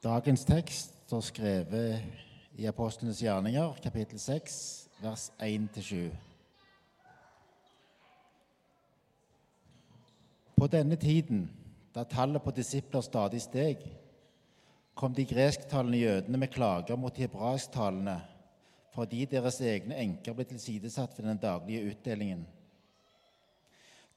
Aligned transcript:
Dagens 0.00 0.46
tekst 0.48 0.94
står 1.04 1.20
skrevet 1.20 2.02
i 2.56 2.64
Apostlenes 2.64 3.18
gjerninger, 3.20 3.74
kapittel 3.84 4.16
6, 4.18 4.54
vers 5.02 5.26
1-7. 5.44 6.06
På 10.56 10.68
denne 10.72 10.96
tiden, 10.96 11.42
da 11.92 12.06
tallet 12.08 12.40
på 12.40 12.54
disipler 12.56 13.04
stadig 13.04 13.42
steg, 13.44 13.82
kom 14.96 15.12
de 15.12 15.26
gresktalende 15.28 16.00
jødene 16.00 16.40
med 16.40 16.48
klager 16.54 16.96
mot 16.96 17.12
de 17.16 17.26
hebraisktalende 17.26 18.16
fordi 18.94 19.26
deres 19.28 19.60
egne 19.60 20.00
enker 20.00 20.32
ble 20.34 20.46
tilsidesatt 20.48 21.12
ved 21.18 21.28
den 21.28 21.42
daglige 21.44 21.92
utdelingen. 21.92 22.46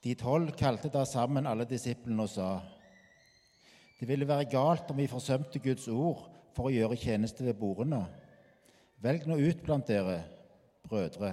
De 0.04 0.16
tolv 0.16 0.56
kalte 0.56 0.90
da 0.90 1.04
sammen 1.06 1.46
alle 1.48 1.68
disiplene 1.68 2.24
og 2.24 2.32
sa:" 2.32 2.54
Det 4.04 4.10
ville 4.10 4.28
være 4.28 4.50
galt 4.52 4.90
om 4.92 4.98
vi 5.00 5.06
forsømte 5.08 5.62
Guds 5.64 5.86
ord 5.88 6.26
for 6.52 6.68
å 6.68 6.72
gjøre 6.74 6.98
tjeneste 7.00 7.46
ved 7.46 7.54
bordene. 7.56 8.02
Velg 9.00 9.30
nå 9.30 9.38
ut 9.40 9.62
blant 9.64 9.88
dere, 9.88 10.18
brødre, 10.84 11.30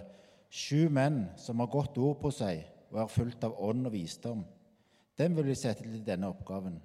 sju 0.47 0.87
menn 0.87 1.25
som 1.35 1.59
har 1.59 1.73
godt 1.73 1.99
ord 1.99 2.21
på 2.23 2.31
seg 2.31 2.63
og 2.93 3.01
er 3.03 3.11
fullt 3.11 3.49
av 3.49 3.59
ånd 3.59 3.91
og 3.91 3.97
visdom. 3.97 4.45
Dem 5.19 5.35
vil 5.35 5.51
vi 5.51 5.59
sette 5.59 5.83
til 5.83 6.07
denne 6.07 6.31
oppgaven. 6.31 6.79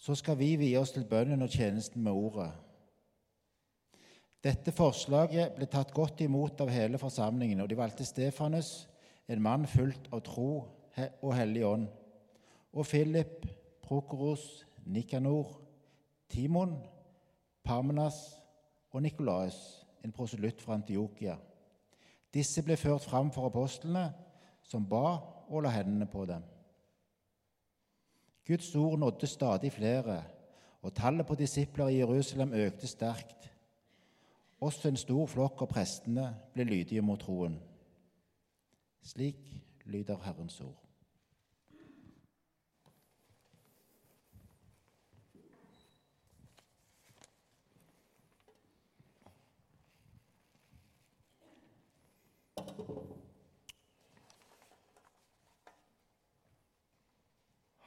Så 0.00 0.16
skal 0.16 0.40
vi 0.40 0.54
vie 0.56 0.80
oss 0.80 0.96
til 0.96 1.04
bønnen 1.04 1.44
og 1.44 1.52
tjenesten 1.52 2.00
med 2.00 2.16
ordet. 2.16 2.48
Dette 4.40 4.72
forslaget 4.72 5.52
ble 5.60 5.68
tatt 5.68 5.92
godt 5.92 6.24
imot 6.24 6.64
av 6.64 6.72
hele 6.72 6.96
forsamlingen, 6.96 7.60
og 7.60 7.68
de 7.68 7.76
valgte 7.76 8.08
Stefanus, 8.08 8.88
en 9.28 9.44
mann 9.44 9.68
fullt 9.68 10.08
av 10.08 10.24
tro 10.24 10.52
og 10.96 11.32
hellig 11.36 11.68
ånd, 11.76 11.90
og 12.72 12.88
Philip, 12.88 13.44
Prokoros, 13.90 14.66
Nikanor, 14.86 15.60
Timon, 16.28 16.76
Parmenas 17.64 18.14
og 18.90 19.02
Nikolaus, 19.02 19.86
en 20.04 20.12
proselytt 20.12 20.62
fra 20.62 20.76
Antiokia. 20.78 21.34
Disse 22.34 22.62
ble 22.62 22.76
ført 22.78 23.02
fram 23.02 23.32
for 23.34 23.48
apostlene, 23.50 24.04
som 24.62 24.86
ba 24.86 25.16
og 25.48 25.64
la 25.64 25.72
hendene 25.74 26.06
på 26.06 26.22
dem. 26.30 26.44
Guds 28.46 28.68
ord 28.78 28.98
nådde 28.98 29.26
stadig 29.26 29.72
flere, 29.72 30.22
og 30.82 30.94
tallet 30.94 31.26
på 31.26 31.34
disipler 31.34 31.90
i 31.90 31.98
Jerusalem 31.98 32.54
økte 32.54 32.86
sterkt. 32.86 33.50
Også 34.60 34.88
en 34.88 35.00
stor 35.02 35.26
flokk 35.26 35.64
av 35.66 35.72
prestene 35.72 36.28
ble 36.54 36.68
lydige 36.68 37.02
mot 37.02 37.18
troen. 37.18 37.58
Slik 39.02 39.42
lyder 39.90 40.22
Herrens 40.22 40.60
ord. 40.60 40.79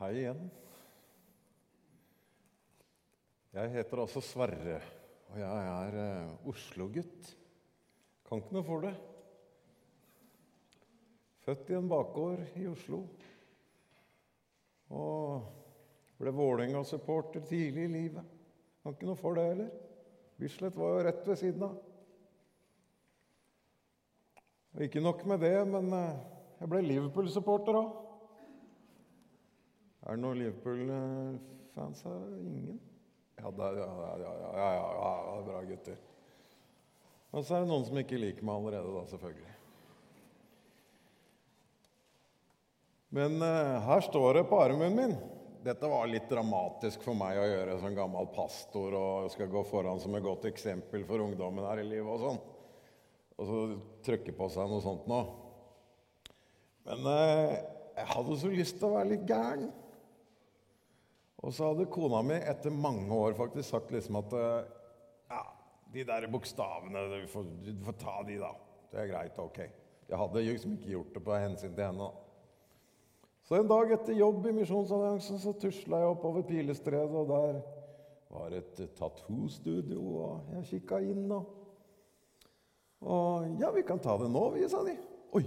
Hei 0.03 0.17
igjen. 0.19 0.39
Jeg 3.55 3.69
heter 3.71 4.01
altså 4.03 4.19
Sverre, 4.19 4.81
og 5.31 5.37
jeg 5.39 5.69
er 5.69 5.95
eh, 6.01 6.33
Oslo-gutt. 6.51 7.29
Kan 8.27 8.41
ikke 8.41 8.57
noe 8.57 8.67
for 8.67 8.83
det. 8.83 8.91
Født 11.45 11.71
i 11.71 11.77
en 11.79 11.87
bakgård 11.87 12.43
i 12.59 12.65
Oslo. 12.67 12.99
Og 14.91 15.47
ble 16.19 16.35
Vålerenga-supporter 16.35 17.47
tidlig 17.47 17.87
i 17.87 17.95
livet. 17.95 18.37
Kan 18.83 18.97
ikke 18.97 19.07
noe 19.07 19.23
for 19.23 19.39
det 19.39 19.49
heller. 19.53 19.73
Bislett 20.35 20.83
var 20.83 20.97
jo 20.97 21.07
rett 21.07 21.27
ved 21.31 21.43
siden 21.45 21.67
av. 21.69 21.79
Og 24.75 24.83
ikke 24.83 25.07
nok 25.07 25.23
med 25.31 25.47
det, 25.47 25.57
men 25.77 25.93
eh, 25.95 26.23
jeg 26.59 26.75
ble 26.75 26.87
Liverpool-supporter 26.91 27.85
òg. 27.85 28.02
Er 30.03 30.17
det 30.17 30.23
noen 30.23 30.39
Liverpool-fans 30.41 32.03
her? 32.03 32.23
Ingen? 32.43 32.79
Ja, 33.39 33.51
det 33.51 33.67
er, 33.69 33.77
ja, 33.79 33.87
ja, 33.87 34.15
ja, 34.23 34.33
ja, 34.55 35.11
ja, 35.27 35.37
bra 35.47 35.61
gutter. 35.67 35.99
Og 37.33 37.43
så 37.43 37.55
er 37.55 37.63
det 37.63 37.71
noen 37.71 37.85
som 37.87 37.97
ikke 37.97 38.19
liker 38.19 38.45
meg 38.45 38.59
allerede, 38.59 38.91
da, 38.93 39.03
selvfølgelig. 39.09 39.53
Men 43.13 43.37
uh, 43.41 43.79
her 43.85 44.03
står 44.05 44.39
det 44.39 44.43
på 44.49 44.57
armen 44.61 44.95
min 44.97 45.15
Dette 45.63 45.87
var 45.87 46.09
litt 46.09 46.25
dramatisk 46.27 47.03
for 47.05 47.15
meg 47.15 47.37
å 47.39 47.45
gjøre 47.45 47.77
som 47.79 47.93
gammel 47.95 48.25
pastor 48.35 48.95
og 48.99 49.29
skal 49.31 49.51
gå 49.51 49.61
foran 49.69 50.01
som 50.01 50.15
et 50.17 50.25
godt 50.25 50.49
eksempel 50.49 51.05
for 51.07 51.23
ungdommen 51.23 51.63
her 51.63 51.79
i 51.79 51.85
livet 51.87 52.09
og 52.09 52.19
sånn. 52.19 52.41
Og 53.37 53.47
så 53.47 53.61
trykke 54.03 54.33
på 54.35 54.49
seg 54.51 54.67
noe 54.67 54.83
sånt 54.83 55.07
nå. 55.07 55.21
Men 56.89 57.07
uh, 57.07 57.53
jeg 57.95 58.09
hadde 58.11 58.37
så 58.41 58.51
lyst 58.51 58.81
til 58.81 58.89
å 58.89 58.97
være 58.97 59.13
litt 59.13 59.23
gæren. 59.29 59.71
Og 61.43 61.51
så 61.51 61.69
hadde 61.69 61.89
kona 61.91 62.21
mi 62.23 62.37
etter 62.39 62.71
mange 62.71 63.11
år 63.11 63.35
faktisk 63.35 63.73
sagt 63.73 63.91
liksom 63.91 64.21
at 64.21 64.35
ja, 65.29 65.41
de 65.93 66.05
der 66.07 66.27
bokstavene 66.31 67.01
du 67.11 67.17
får, 67.31 67.49
du 67.65 67.73
får, 67.83 67.97
ta 67.99 68.19
de, 68.27 68.37
da. 68.39 68.53
Det 68.93 69.01
er 69.01 69.09
greit. 69.11 69.39
Ok. 69.41 69.59
Jeg 70.07 70.19
hadde 70.19 70.45
liksom 70.45 70.77
ikke 70.77 70.93
gjort 70.93 71.15
det 71.15 71.23
på 71.25 71.35
hensyn 71.35 71.73
til 71.75 71.85
henne. 71.85 72.11
Så 73.43 73.57
en 73.59 73.67
dag 73.67 73.91
etter 73.91 74.15
jobb 74.15 74.45
i 74.47 74.55
Misjonsalliansen 74.55 75.41
så 75.43 75.51
tusla 75.59 75.99
jeg 75.99 76.13
oppover 76.13 76.45
Pilestredet, 76.47 77.11
og 77.11 77.27
der 77.27 77.59
var 78.31 78.55
et 78.55 78.79
tattoo-studio, 78.95 79.99
og 80.23 80.55
jeg 80.55 80.69
kikka 80.71 81.01
inn 81.03 81.27
og 81.31 81.59
Og 83.03 83.59
ja, 83.59 83.67
vi 83.75 83.81
kan 83.83 83.99
ta 83.99 84.13
det 84.15 84.29
nå, 84.31 84.45
vi, 84.53 84.63
sa 84.71 84.79
de. 84.85 84.93
Oi, 85.35 85.43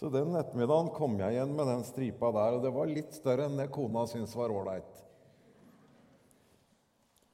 så 0.00 0.08
den 0.08 0.32
ettermiddagen 0.32 0.86
kom 0.96 1.18
jeg 1.20 1.34
igjen 1.34 1.50
med 1.52 1.66
den 1.68 1.82
stripa 1.84 2.30
der, 2.32 2.54
og 2.56 2.62
det 2.64 2.70
var 2.72 2.88
litt 2.88 3.10
større 3.12 3.50
enn 3.50 3.58
det 3.60 3.66
kona 3.74 4.06
syntes 4.08 4.32
var 4.32 4.48
ålreit. 4.48 5.02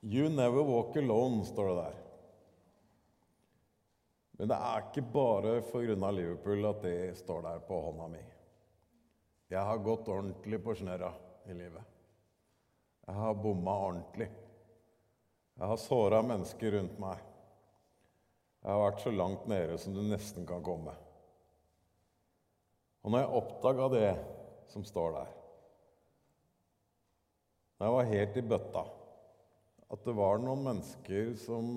You 0.02 0.26
never 0.34 0.66
walk 0.66 0.98
alone, 0.98 1.44
står 1.46 1.70
det 1.70 1.76
der. 1.84 2.00
Men 4.40 4.50
det 4.50 4.58
er 4.58 4.82
ikke 4.82 5.06
bare 5.14 5.54
pga. 5.70 6.10
Liverpool 6.18 6.66
at 6.72 6.82
det 6.82 7.14
står 7.22 7.46
der 7.46 7.62
på 7.70 7.80
hånda 7.86 8.10
mi. 8.10 8.24
Jeg 9.54 9.62
har 9.62 9.86
gått 9.86 10.10
ordentlig 10.10 10.58
på 10.66 10.74
snørra 10.74 11.14
i 11.46 11.54
livet. 11.54 11.96
Jeg 13.06 13.14
har 13.14 13.42
bomma 13.46 13.78
ordentlig. 13.86 14.32
Jeg 15.54 15.70
har 15.70 15.84
såra 15.86 16.18
mennesker 16.34 16.80
rundt 16.80 16.98
meg. 16.98 17.22
Jeg 18.58 18.74
har 18.74 18.88
vært 18.88 19.06
så 19.06 19.14
langt 19.14 19.46
nede 19.46 19.78
som 19.78 19.94
du 19.94 20.02
nesten 20.02 20.50
kan 20.50 20.66
komme. 20.66 20.98
Og 23.06 23.12
når 23.14 23.22
jeg 23.22 23.38
oppdaga 23.38 23.86
det 23.92 24.12
som 24.72 24.82
står 24.84 25.12
der 25.14 25.28
Når 27.78 27.86
jeg 27.86 27.94
var 27.94 28.10
helt 28.10 28.36
i 28.40 28.44
bøtta 28.50 28.82
At 29.94 30.02
det 30.02 30.14
var 30.18 30.42
noen 30.42 30.64
mennesker 30.66 31.30
som 31.38 31.70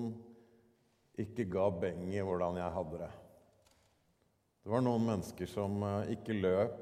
ikke 1.20 1.46
ga 1.52 1.68
beng 1.70 2.08
i 2.10 2.22
hvordan 2.24 2.56
jeg 2.56 2.72
hadde 2.72 2.98
det. 3.02 3.10
Det 4.64 4.72
var 4.72 4.80
noen 4.80 5.04
mennesker 5.04 5.50
som 5.50 5.74
eh, 5.84 6.14
ikke 6.16 6.38
løp 6.38 6.78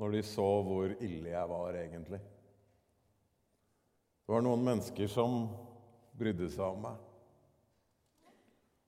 når 0.00 0.16
de 0.16 0.22
så 0.26 0.46
hvor 0.66 0.92
ille 0.98 1.30
jeg 1.30 1.50
var 1.52 1.78
egentlig. 1.78 2.18
Det 4.26 4.34
var 4.34 4.42
noen 4.42 4.66
mennesker 4.66 5.08
som 5.10 5.44
brydde 6.18 6.50
seg 6.56 6.66
om 6.66 6.82
meg. 6.88 7.05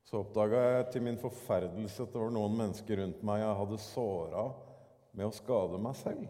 Så 0.08 0.22
oppdaga 0.22 0.60
jeg 0.64 0.84
til 0.94 1.02
min 1.04 1.18
forferdelse 1.20 2.06
at 2.06 2.14
det 2.14 2.20
var 2.22 2.30
noen 2.32 2.54
mennesker 2.56 2.96
rundt 3.02 3.24
meg 3.28 3.42
jeg 3.42 3.56
hadde 3.58 3.78
såra 3.84 4.44
med 5.12 5.26
å 5.28 5.34
skade 5.36 5.80
meg 5.84 5.96
selv. 5.98 6.22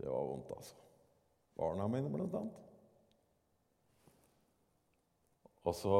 Det 0.00 0.06
var 0.08 0.22
vondt, 0.24 0.54
altså. 0.54 0.78
Barna 1.60 1.88
mine, 1.92 2.08
blant 2.12 2.36
annet. 2.38 2.62
Og 5.66 5.76
så 5.76 5.98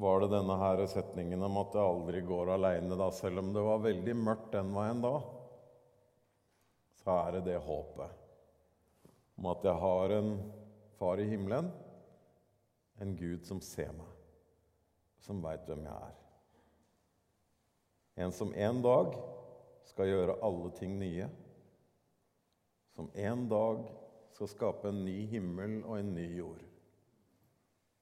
var 0.00 0.22
det 0.22 0.30
denne 0.32 0.56
her 0.62 0.80
setningen 0.88 1.44
om 1.44 1.58
at 1.60 1.76
jeg 1.76 1.90
aldri 1.90 2.22
går 2.24 2.52
aleine, 2.54 3.10
selv 3.12 3.42
om 3.42 3.50
det 3.52 3.64
var 3.66 3.82
veldig 3.84 4.14
mørkt 4.16 4.54
den 4.54 4.70
veien 4.72 5.02
da. 5.04 5.18
Så 7.02 7.18
er 7.26 7.36
det 7.36 7.42
det 7.50 7.58
håpet 7.66 8.16
om 9.36 9.50
at 9.52 9.68
jeg 9.68 9.84
har 9.84 10.16
en 10.16 10.32
far 10.96 11.20
i 11.20 11.28
himmelen, 11.28 11.68
en 13.00 13.14
Gud 13.20 13.44
som 13.48 13.60
ser 13.64 13.92
meg 13.96 14.19
som 15.24 15.42
veit 15.44 15.66
hvem 15.68 15.84
jeg 15.86 16.08
er. 16.08 16.16
En 18.20 18.32
som 18.34 18.52
en 18.54 18.80
dag 18.84 19.14
skal 19.88 20.10
gjøre 20.10 20.38
alle 20.44 20.70
ting 20.76 20.96
nye. 21.00 21.28
Som 22.96 23.10
en 23.14 23.46
dag 23.48 23.84
skal 24.34 24.50
skape 24.50 24.90
en 24.90 25.04
ny 25.04 25.22
himmel 25.30 25.80
og 25.84 25.98
en 25.98 26.14
ny 26.14 26.26
jord. 26.38 26.64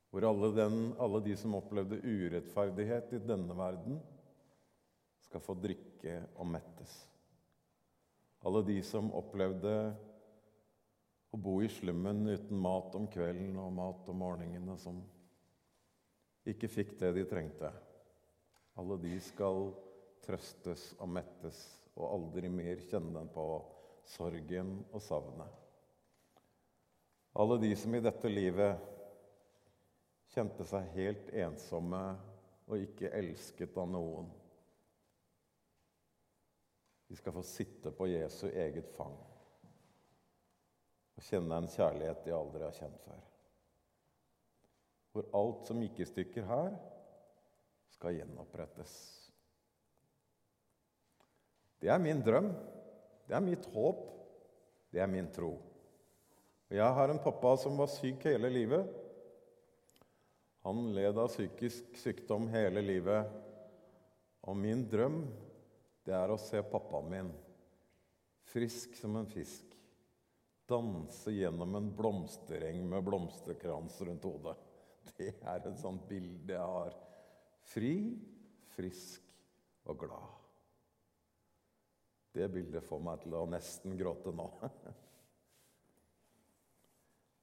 Hvor 0.09 0.25
alle, 0.25 0.49
den, 0.56 0.79
alle 0.99 1.20
de 1.25 1.35
som 1.37 1.56
opplevde 1.59 2.00
urettferdighet 2.00 3.12
i 3.12 3.21
denne 3.21 3.56
verden, 3.56 3.99
skal 5.29 5.43
få 5.44 5.59
drikke 5.61 6.23
og 6.41 6.49
mettes. 6.49 6.94
Alle 8.47 8.62
de 8.64 8.79
som 8.87 9.12
opplevde 9.17 9.75
Å 11.29 11.37
bo 11.37 11.59
i 11.61 11.67
slummen 11.69 12.23
uten 12.25 12.56
mat 12.56 12.94
om 12.97 13.05
kvelden 13.12 13.53
og 13.61 13.75
mat 13.76 14.06
om 14.09 14.17
morgenene, 14.23 14.79
som 14.81 15.03
ikke 16.49 16.71
fikk 16.71 16.95
det 17.00 17.12
de 17.17 17.25
trengte. 17.29 17.71
Alle 18.79 18.99
de 19.03 19.15
skal 19.23 19.73
trøstes 20.25 20.93
og 20.99 21.11
mettes 21.11 21.59
og 21.99 22.06
aldri 22.12 22.50
mer 22.53 22.81
kjenne 22.89 23.15
den 23.17 23.31
på 23.35 23.47
sorgen 24.09 24.79
og 24.93 25.03
savnet. 25.03 25.50
Alle 27.39 27.59
de 27.62 27.73
som 27.79 27.95
i 27.95 28.03
dette 28.03 28.31
livet 28.31 28.85
kjente 30.33 30.67
seg 30.67 30.93
helt 30.97 31.31
ensomme 31.45 32.03
og 32.69 32.85
ikke 32.85 33.12
elsket 33.19 33.77
av 33.81 33.89
noen. 33.91 34.29
De 37.09 37.17
skal 37.17 37.35
få 37.37 37.43
sitte 37.47 37.93
på 37.97 38.11
Jesu 38.11 38.47
eget 38.50 38.91
fang 38.97 39.17
og 41.19 41.25
kjenne 41.27 41.56
en 41.59 41.71
kjærlighet 41.73 42.21
de 42.23 42.35
aldri 42.37 42.62
har 42.62 42.77
kjent 42.77 43.00
før. 43.03 43.23
Hvor 45.19 45.26
alt 45.35 45.67
som 45.67 45.81
gikk 45.82 45.97
i 45.99 46.06
stykker 46.06 46.44
her, 46.47 46.75
skal 47.91 48.15
gjenopprettes. 48.15 48.93
Det 51.82 51.91
er 51.91 51.99
min 51.99 52.20
drøm. 52.23 52.53
Det 53.26 53.35
er 53.35 53.43
mitt 53.43 53.67
håp. 53.75 54.05
Det 54.94 55.03
er 55.03 55.11
min 55.11 55.26
tro. 55.35 55.56
Og 56.69 56.76
Jeg 56.79 56.94
har 57.00 57.11
en 57.11 57.19
pappa 57.25 57.56
som 57.59 57.75
var 57.81 57.91
syk 57.91 58.29
hele 58.31 58.47
livet. 58.53 58.87
Han 60.62 60.93
led 60.94 61.19
av 61.19 61.32
psykisk 61.32 61.99
sykdom 61.99 62.47
hele 62.55 62.85
livet. 62.85 63.26
Og 64.47 64.55
min 64.55 64.87
drøm, 64.87 65.25
det 66.06 66.14
er 66.14 66.31
å 66.31 66.38
se 66.38 66.62
pappaen 66.62 67.11
min 67.11 67.35
frisk 68.55 68.94
som 69.03 69.19
en 69.19 69.26
fisk 69.26 69.75
danse 70.69 71.35
gjennom 71.35 71.75
en 71.75 71.91
blomstereng 71.97 72.87
med 72.87 73.03
blomsterkrans 73.11 73.99
rundt 74.06 74.31
hodet. 74.31 74.68
Det 75.19 75.35
er 75.43 75.63
et 75.63 75.81
sånt 75.81 76.05
bilde 76.09 76.55
jeg 76.55 76.75
har. 76.75 76.97
Fri, 77.69 77.95
frisk 78.77 79.25
og 79.89 79.99
glad. 80.05 80.35
Det 82.37 82.49
bildet 82.53 82.85
får 82.87 83.01
meg 83.03 83.23
til 83.25 83.35
å 83.35 83.47
nesten 83.51 83.97
gråte 83.99 84.33
nå. 84.37 84.47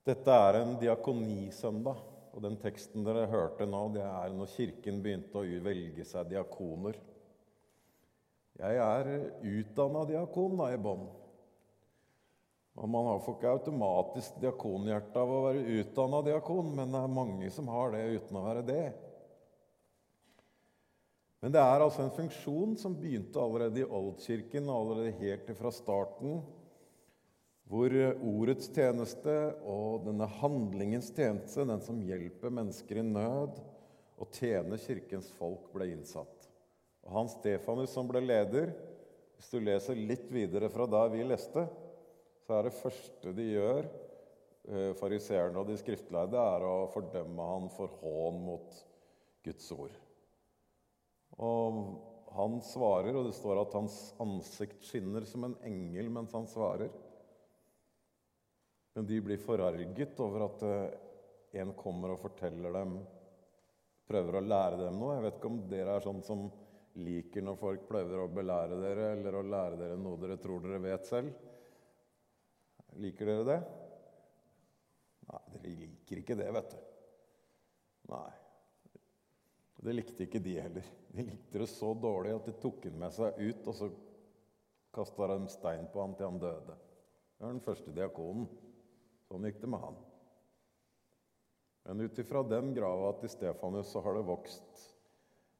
Dette 0.06 0.38
er 0.48 0.60
en 0.62 0.76
diakonisøndag, 0.78 2.02
og 2.36 2.44
den 2.44 2.58
teksten 2.62 3.06
dere 3.08 3.26
hørte 3.32 3.66
nå, 3.66 3.82
det 3.96 4.04
er 4.06 4.34
når 4.36 4.52
Kirken 4.54 5.02
begynte 5.02 5.42
å 5.42 5.62
velge 5.66 6.06
seg 6.06 6.30
diakoner. 6.30 7.00
Jeg 8.56 8.80
er 8.80 9.10
utdanna 9.50 10.06
diakon 10.08 10.60
da 10.60 10.70
i 10.72 10.80
bånn. 10.80 11.08
Og 12.76 12.90
Man 12.92 13.08
får 13.24 13.38
ikke 13.38 13.54
automatisk 13.56 14.40
diakonhjerte 14.44 15.22
av 15.22 15.32
å 15.32 15.44
være 15.48 15.80
utdanna 15.80 16.20
diakon, 16.26 16.74
men 16.76 16.92
det 16.92 17.02
er 17.02 17.18
mange 17.22 17.52
som 17.56 17.70
har 17.72 17.94
det 17.94 18.04
uten 18.18 18.40
å 18.40 18.44
være 18.44 18.64
det. 18.68 18.86
Men 21.46 21.54
det 21.54 21.62
er 21.62 21.84
altså 21.86 22.04
en 22.04 22.16
funksjon 22.16 22.76
som 22.82 22.98
begynte 22.98 23.40
allerede 23.40 23.84
i 23.84 23.88
oldkirken, 23.88 24.68
allerede 24.72 25.16
helt 25.22 25.52
fra 25.60 25.72
starten, 25.72 26.40
hvor 27.70 27.94
ordets 27.96 28.68
tjeneste 28.74 29.36
og 29.66 30.04
denne 30.06 30.28
handlingens 30.40 31.12
tjeneste, 31.16 31.64
den 31.66 31.82
som 31.86 32.02
hjelper 32.06 32.54
mennesker 32.54 33.00
i 33.02 33.06
nød 33.08 33.62
og 34.22 34.36
tjener 34.36 34.82
kirkens 34.82 35.32
folk, 35.40 35.72
ble 35.74 35.90
innsatt. 35.94 36.50
Og 37.06 37.14
Hans 37.14 37.38
Stefanus, 37.40 37.94
som 37.94 38.10
ble 38.10 38.22
leder, 38.26 38.74
hvis 39.38 39.50
du 39.54 39.60
leser 39.62 39.98
litt 39.98 40.28
videre 40.34 40.70
fra 40.74 40.88
da 40.90 41.06
vi 41.14 41.24
leste, 41.26 41.66
så 42.46 42.58
er 42.60 42.68
det 42.68 42.78
første 42.78 43.34
de 43.34 43.46
gjør, 43.50 43.88
eh, 44.70 44.92
fariseerne 45.00 45.62
og 45.62 45.70
de 45.70 45.78
skriftlærde, 45.82 46.38
er 46.38 46.66
å 46.66 46.90
fordømme 46.94 47.48
han 47.52 47.72
for 47.74 47.96
hån 48.02 48.42
mot 48.46 48.84
Guds 49.46 49.72
ord. 49.74 49.96
Og 51.42 51.80
han 52.36 52.60
svarer, 52.64 53.16
og 53.16 53.26
det 53.28 53.36
står 53.38 53.64
at 53.64 53.76
hans 53.78 53.98
ansikt 54.22 54.86
skinner 54.86 55.26
som 55.28 55.48
en 55.48 55.58
engel 55.66 56.12
mens 56.14 56.36
han 56.36 56.48
svarer. 56.52 56.94
Men 58.96 59.08
de 59.10 59.20
blir 59.24 59.42
forarget 59.42 60.20
over 60.24 60.46
at 60.46 60.66
eh, 60.70 61.60
en 61.62 61.74
kommer 61.78 62.14
og 62.14 62.24
forteller 62.24 62.74
dem 62.76 62.98
Prøver 64.06 64.36
å 64.38 64.46
lære 64.46 64.78
dem 64.84 65.00
noe. 65.02 65.16
Jeg 65.16 65.24
vet 65.24 65.38
ikke 65.40 65.50
om 65.50 65.62
dere 65.66 65.96
er 65.98 66.04
sånn 66.06 66.20
som 66.22 66.44
liker 67.02 67.42
når 67.42 67.56
folk 67.58 67.88
prøver 67.90 68.22
å 68.22 68.28
belære 68.30 68.78
dere 68.78 69.08
eller 69.16 69.38
å 69.40 69.42
lære 69.42 69.80
dere 69.80 69.96
noe 69.98 70.20
dere 70.22 70.38
tror 70.44 70.62
dere 70.62 70.78
vet 70.84 71.10
selv. 71.10 71.32
Liker 73.02 73.28
dere 73.28 73.46
det? 73.48 73.60
Nei, 75.26 75.44
dere 75.54 75.76
liker 75.82 76.22
ikke 76.22 76.38
det, 76.40 76.50
vet 76.56 76.74
du. 76.74 76.82
Nei. 78.14 78.32
Det 79.86 79.94
likte 79.94 80.26
ikke 80.26 80.42
de 80.42 80.56
heller. 80.58 80.88
De 81.14 81.26
likte 81.28 81.62
det 81.62 81.70
så 81.70 81.92
dårlig 81.94 82.34
at 82.34 82.48
de 82.50 82.56
tok 82.62 82.88
han 82.88 82.98
med 83.04 83.14
seg 83.14 83.38
ut, 83.38 83.68
og 83.68 83.76
så 83.78 83.90
kasta 84.96 85.28
de 85.34 85.52
stein 85.52 85.88
på 85.92 86.02
han 86.02 86.16
til 86.18 86.30
han 86.30 86.42
døde. 86.42 86.78
Det 87.36 87.44
var 87.44 87.54
den 87.54 87.64
første 87.66 87.94
diakonen. 87.94 88.48
Sånn 89.28 89.46
gikk 89.48 89.62
det 89.62 89.70
med 89.70 89.84
han. 89.84 89.98
Men 91.86 92.02
ut 92.02 92.20
ifra 92.22 92.42
den 92.48 92.74
grava 92.74 93.12
til 93.20 93.30
Stefanus 93.30 93.92
så 93.94 94.02
har 94.06 94.18
det 94.18 94.26
vokst 94.26 94.86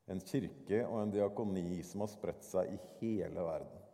en 0.10 0.22
kirke 0.26 0.82
og 0.88 1.00
en 1.02 1.14
diakoni 1.14 1.82
som 1.86 2.02
har 2.06 2.10
spredt 2.14 2.46
seg 2.46 2.72
i 2.74 2.80
hele 3.02 3.46
verden. 3.46 3.85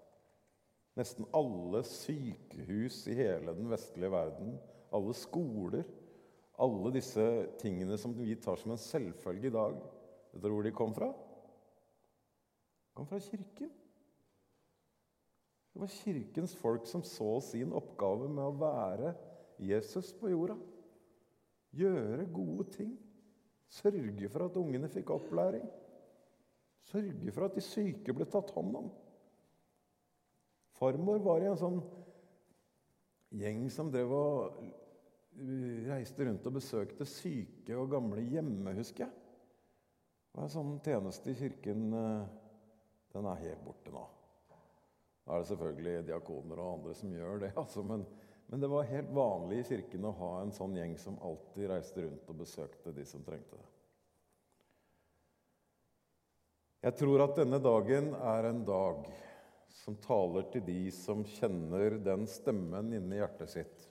Nesten 1.00 1.28
alle 1.36 1.84
sykehus 1.88 3.06
i 3.08 3.16
hele 3.16 3.54
den 3.56 3.70
vestlige 3.72 4.12
verden, 4.12 4.56
alle 4.92 5.14
skoler, 5.16 5.86
alle 6.62 6.92
disse 6.94 7.26
tingene 7.62 7.96
som 7.98 8.14
vi 8.18 8.36
tar 8.36 8.60
som 8.60 8.74
en 8.74 8.82
selvfølge 8.82 9.48
i 9.48 9.56
dag, 9.56 9.78
vet 10.34 10.44
dere 10.44 10.58
hvor 10.58 10.68
de 10.68 10.74
kom 10.76 10.96
fra? 10.96 11.08
De 12.92 12.98
kom 13.00 13.08
fra 13.08 13.22
Kirken. 13.24 13.72
Det 15.72 15.80
var 15.80 15.94
Kirkens 15.96 16.56
folk 16.60 16.88
som 16.88 17.04
så 17.08 17.38
sin 17.46 17.72
oppgave 17.72 18.28
med 18.28 18.44
å 18.44 18.58
være 18.60 19.14
Jesus 19.64 20.12
på 20.20 20.34
jorda. 20.34 20.58
Gjøre 21.72 22.28
gode 22.36 22.68
ting. 22.76 22.92
Sørge 23.72 24.28
for 24.28 24.50
at 24.50 24.58
ungene 24.60 24.90
fikk 24.92 25.14
opplæring. 25.16 25.64
Sørge 26.92 27.32
for 27.32 27.48
at 27.48 27.56
de 27.56 27.64
syke 27.64 28.12
ble 28.16 28.28
tatt 28.28 28.52
hånd 28.52 28.76
om. 28.76 28.90
Farmor 30.82 31.20
var 31.22 31.44
i 31.44 31.46
en 31.46 31.60
sånn 31.60 31.76
gjeng 33.38 33.68
som 33.70 33.92
drev 33.94 34.14
og 34.18 34.64
uh, 34.66 35.76
reiste 35.86 36.26
rundt 36.26 36.48
og 36.50 36.56
besøkte 36.56 37.06
syke 37.06 37.78
og 37.78 37.92
gamle 37.92 38.24
hjemme, 38.26 38.74
husker 38.80 39.06
jeg. 39.06 39.14
Det 40.32 40.40
var 40.40 40.48
en 40.48 40.56
sånn 40.56 40.74
tjeneste 40.82 41.30
i 41.30 41.38
kirken 41.38 41.86
uh, 41.94 42.26
Den 43.14 43.30
er 43.30 43.44
helt 43.44 43.62
borte 43.68 43.94
nå. 43.94 44.08
Da 45.22 45.38
er 45.38 45.44
det 45.44 45.52
selvfølgelig 45.52 45.96
diakoner 46.10 46.66
og 46.66 46.74
andre 46.80 46.98
som 46.98 47.14
gjør 47.14 47.46
det, 47.46 47.54
altså, 47.62 47.86
men, 47.86 48.10
men 48.50 48.66
det 48.66 48.74
var 48.74 48.90
helt 48.90 49.14
vanlig 49.14 49.62
i 49.62 49.70
kirken 49.70 50.10
å 50.10 50.18
ha 50.18 50.34
en 50.42 50.58
sånn 50.58 50.82
gjeng 50.82 50.98
som 50.98 51.22
alltid 51.22 51.70
reiste 51.76 52.08
rundt 52.08 52.34
og 52.34 52.42
besøkte 52.42 52.98
de 52.98 53.06
som 53.06 53.22
trengte 53.28 53.54
det. 53.54 53.68
Jeg 56.90 56.98
tror 56.98 57.22
at 57.28 57.38
denne 57.38 57.62
dagen 57.62 58.16
er 58.18 58.50
en 58.50 58.66
dag 58.66 59.06
som 59.74 59.96
taler 60.04 60.46
til 60.52 60.64
de 60.68 60.82
som 60.94 61.24
kjenner 61.38 61.98
den 62.04 62.28
stemmen 62.30 62.92
inni 62.96 63.20
hjertet 63.20 63.52
sitt. 63.54 63.88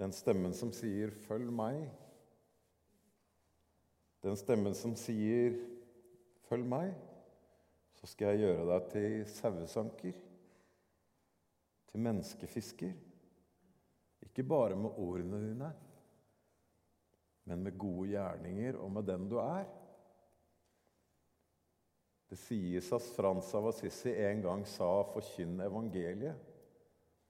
Den 0.00 0.14
stemmen 0.16 0.54
som 0.56 0.72
sier 0.72 1.10
'følg 1.10 1.50
meg'. 1.52 1.90
Den 4.22 4.36
stemmen 4.36 4.74
som 4.74 4.94
sier 4.96 5.58
'følg 6.48 6.64
meg', 6.64 6.94
så 8.00 8.06
skal 8.06 8.32
jeg 8.32 8.38
gjøre 8.46 8.66
deg 8.72 8.90
til 8.90 9.24
sauesanker, 9.28 10.12
til 11.90 12.00
menneskefisker. 12.00 12.94
Ikke 14.22 14.42
bare 14.42 14.76
med 14.76 14.90
ordene 14.96 15.40
dine, 15.48 15.72
men 17.44 17.62
med 17.62 17.78
gode 17.78 18.08
gjerninger 18.08 18.76
og 18.76 18.92
med 18.92 19.02
den 19.02 19.28
du 19.28 19.36
er. 19.36 19.66
Det 22.30 22.38
sies 22.38 22.92
at 22.94 23.06
Frans 23.16 23.48
av 23.58 23.66
Assisi 23.72 24.12
en 24.22 24.42
gang 24.44 24.60
sa 24.66 25.02
'forkynn 25.02 25.60
evangeliet', 25.64 26.46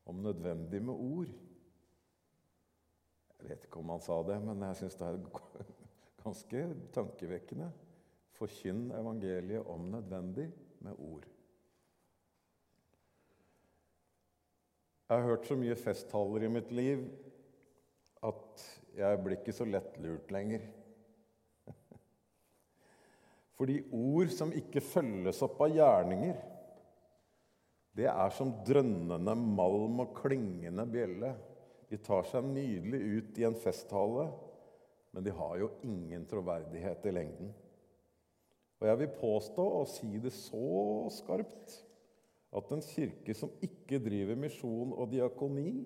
om 0.05 0.23
nødvendig 0.23 0.83
med 0.83 0.95
ord. 0.95 1.31
Jeg 3.39 3.49
vet 3.49 3.65
ikke 3.65 3.81
om 3.81 3.89
han 3.89 4.01
sa 4.01 4.23
det, 4.23 4.37
men 4.45 4.63
jeg 4.63 4.77
syns 4.77 4.99
det 5.01 5.07
er 5.07 5.19
ganske 6.25 6.65
tankevekkende. 6.93 7.71
Forkynn 8.37 8.91
evangeliet 8.93 9.67
om 9.67 9.89
nødvendig 9.95 10.51
med 10.81 10.93
ord. 10.99 11.25
Jeg 15.09 15.19
har 15.19 15.27
hørt 15.27 15.47
så 15.47 15.57
mye 15.57 15.77
festtaler 15.77 16.45
i 16.47 16.53
mitt 16.53 16.69
liv 16.71 17.01
at 18.23 18.67
jeg 18.95 19.23
blir 19.25 19.39
ikke 19.39 19.55
så 19.57 19.65
lettlurt 19.65 20.31
lenger. 20.31 20.61
Fordi 23.61 23.77
ord 23.93 24.31
som 24.33 24.55
ikke 24.57 24.81
følges 24.81 25.43
opp 25.45 25.59
av 25.61 25.75
gjerninger, 25.75 26.39
det 27.93 28.07
er 28.09 28.31
som 28.33 28.55
drønnende 28.65 29.35
malm 29.37 29.99
og 30.01 30.15
klingende 30.17 30.87
bjelle. 30.89 31.35
De 31.91 31.99
tar 32.01 32.25
seg 32.31 32.47
nydelig 32.49 33.01
ut 33.19 33.41
i 33.43 33.45
en 33.45 33.59
festtale, 33.61 34.31
men 35.13 35.27
de 35.27 35.35
har 35.37 35.59
jo 35.61 35.69
ingen 35.85 36.25
troverdighet 36.31 37.05
i 37.05 37.13
lengden. 37.13 37.53
Og 38.81 38.89
jeg 38.89 39.01
vil 39.03 39.13
påstå, 39.21 39.69
og 39.83 39.93
si 39.93 40.09
det 40.25 40.33
så 40.33 41.11
skarpt, 41.13 41.77
at 42.57 42.73
en 42.73 42.81
kirke 42.81 43.37
som 43.37 43.53
ikke 43.61 44.01
driver 44.01 44.41
misjon 44.41 44.97
og 44.97 45.13
diakoni, 45.13 45.83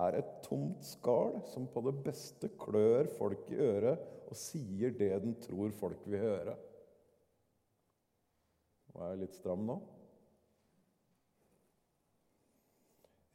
er 0.00 0.16
et 0.16 0.34
tomt 0.44 0.84
skall 0.86 1.40
som 1.52 1.66
på 1.68 1.82
det 1.84 1.94
beste 2.04 2.48
klør 2.60 3.10
folk 3.18 3.50
i 3.52 3.58
øret 3.60 4.08
og 4.32 4.38
sier 4.38 4.94
det 4.96 5.10
den 5.20 5.34
tror 5.44 5.72
folk 5.76 6.06
vil 6.08 6.22
høre. 6.22 6.54
Var 8.92 9.10
jeg 9.10 9.20
litt 9.22 9.36
stram 9.36 9.66
nå? 9.68 9.76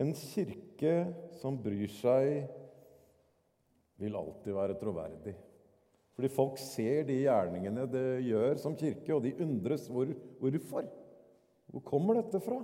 En 0.01 0.13
kirke 0.13 0.93
som 1.39 1.57
bryr 1.61 1.89
seg, 1.89 2.45
vil 3.97 4.17
alltid 4.17 4.53
være 4.53 4.77
troverdig. 4.77 5.33
Fordi 6.17 6.29
folk 6.33 6.59
ser 6.61 7.05
de 7.05 7.15
gjerningene 7.23 7.85
det 7.89 8.05
gjør 8.25 8.59
som 8.61 8.77
kirke, 8.77 9.09
og 9.13 9.23
de 9.25 9.33
undres 9.41 9.87
hvor, 9.89 10.09
hvorfor. 10.41 10.85
Hvor 11.73 11.83
kommer 11.85 12.17
dette 12.21 12.41
fra? 12.41 12.59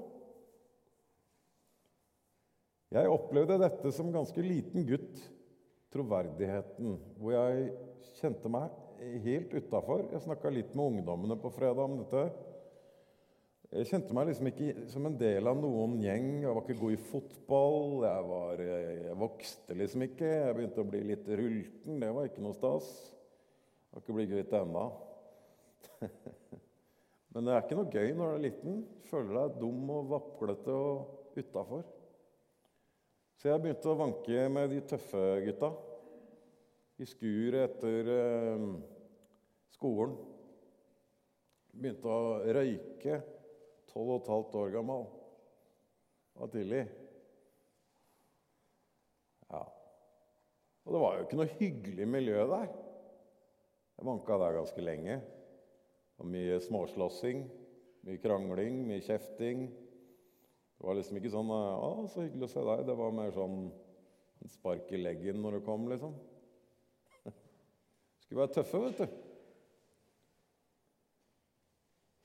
Jeg 2.94 3.10
opplevde 3.10 3.56
dette 3.58 3.90
som 3.96 4.12
ganske 4.14 4.42
liten 4.46 4.84
gutt, 4.86 5.22
troverdigheten, 5.94 6.98
hvor 7.18 7.34
jeg 7.34 7.72
kjente 8.20 8.50
meg 8.54 8.70
helt 9.24 9.54
utafor. 9.54 10.04
Jeg 10.12 10.22
snakka 10.28 10.52
litt 10.54 10.76
med 10.78 11.00
ungdommene 11.00 11.38
på 11.42 11.50
fredag 11.56 11.88
om 11.88 11.96
dette. 12.04 12.28
Jeg 13.74 13.90
kjente 13.90 14.14
meg 14.14 14.28
liksom 14.30 14.50
ikke 14.52 14.86
som 14.92 15.08
en 15.10 15.16
del 15.18 15.50
av 15.50 15.58
noen 15.58 15.96
gjeng. 16.04 16.28
Jeg 16.44 16.54
var 16.54 16.62
ikke 16.62 16.78
god 16.84 16.94
i 16.94 17.00
fotball. 17.08 17.88
Jeg, 18.06 18.28
var, 18.30 18.62
jeg 18.68 19.18
vokste 19.24 19.80
liksom 19.80 20.06
ikke. 20.06 20.30
Jeg 20.30 20.58
begynte 20.60 20.86
å 20.86 20.92
bli 20.92 21.02
litt 21.10 21.34
rulten. 21.42 21.98
Det 22.04 22.12
var 22.14 22.30
ikke 22.30 22.46
noe 22.46 22.60
stas. 22.60 22.92
Jeg 23.90 23.98
har 23.98 24.06
ikke 24.06 24.18
blitt 24.20 24.32
kvitt 24.36 24.54
det 24.54 24.62
ennå. 24.62 24.86
Men 27.34 27.50
det 27.50 27.58
er 27.58 27.66
ikke 27.66 27.82
noe 27.82 27.90
gøy 27.90 28.14
når 28.14 28.30
du 28.30 28.38
er 28.38 28.46
liten. 28.46 28.80
Føler 29.10 29.40
deg 29.40 29.60
dum 29.66 29.90
og 29.98 30.14
vaplete 30.14 30.78
og 30.78 31.42
utafor. 31.42 31.90
Så 33.44 33.50
jeg 33.52 33.60
begynte 33.60 33.92
å 33.92 34.00
vanke 34.00 34.44
med 34.56 34.70
de 34.72 34.78
tøffe 34.88 35.22
gutta 35.44 35.68
i 37.04 37.08
skuret 37.12 37.74
etter 37.74 38.12
eh, 38.14 38.62
skolen. 39.76 40.14
Begynte 41.76 42.08
å 42.08 42.38
røyke, 42.56 43.18
tolv 43.92 44.14
og 44.14 44.22
et 44.22 44.32
halvt 44.32 44.56
år 44.62 44.72
gammel. 44.78 45.04
Det 46.32 46.40
var 46.46 46.54
tidlig. 46.56 46.82
Ja. 49.50 49.64
Og 50.88 50.96
det 50.96 51.04
var 51.04 51.20
jo 51.20 51.28
ikke 51.28 51.44
noe 51.44 51.52
hyggelig 51.60 52.12
miljø 52.16 52.48
der. 52.56 52.74
Jeg 54.00 54.12
vanka 54.14 54.40
der 54.40 54.60
ganske 54.62 54.88
lenge. 54.88 55.20
Og 56.16 56.32
mye 56.32 56.64
småslåssing, 56.64 57.44
mye 58.08 58.24
krangling, 58.24 58.86
mye 58.88 59.04
kjefting. 59.04 59.68
Det 60.84 60.90
var 60.90 60.98
liksom 60.98 61.16
ikke 61.16 61.30
sånn 61.32 61.48
'Å, 61.48 61.90
så 62.12 62.26
hyggelig 62.26 62.44
å 62.44 62.52
se 62.52 62.62
deg.' 62.68 62.82
Det 62.90 62.94
var 63.00 63.14
mer 63.16 63.30
sånn 63.32 63.60
spark 64.52 64.90
i 64.92 64.98
leggen 65.00 65.38
når 65.40 65.56
du 65.56 65.60
kom, 65.64 65.86
liksom. 65.88 66.12
Skulle 68.20 68.42
være 68.42 68.52
tøffe, 68.58 68.82
vet 68.84 68.98
du. 69.00 69.14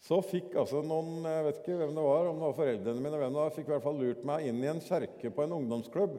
Så 0.09 0.19
fikk 0.27 0.57
altså 0.59 0.81
noen 0.83 1.23
Jeg 1.23 1.45
vet 1.47 1.61
ikke 1.61 1.77
hvem 1.79 1.95
det 1.95 2.07
var, 2.09 2.27
om 2.27 2.41
det 2.41 2.47
var 2.49 2.57
foreldrene 2.57 3.05
mine, 3.05 3.21
hvem 3.21 3.37
det 3.37 3.43
var, 3.45 3.53
fikk 3.55 3.71
i 3.71 3.73
hvert 3.77 3.85
fall 3.85 4.01
lurt 4.03 4.25
meg 4.27 4.49
inn 4.51 4.59
i 4.65 4.71
en 4.73 4.83
kjerke 4.83 5.31
på 5.31 5.45
en 5.45 5.55
ungdomsklubb. 5.61 6.17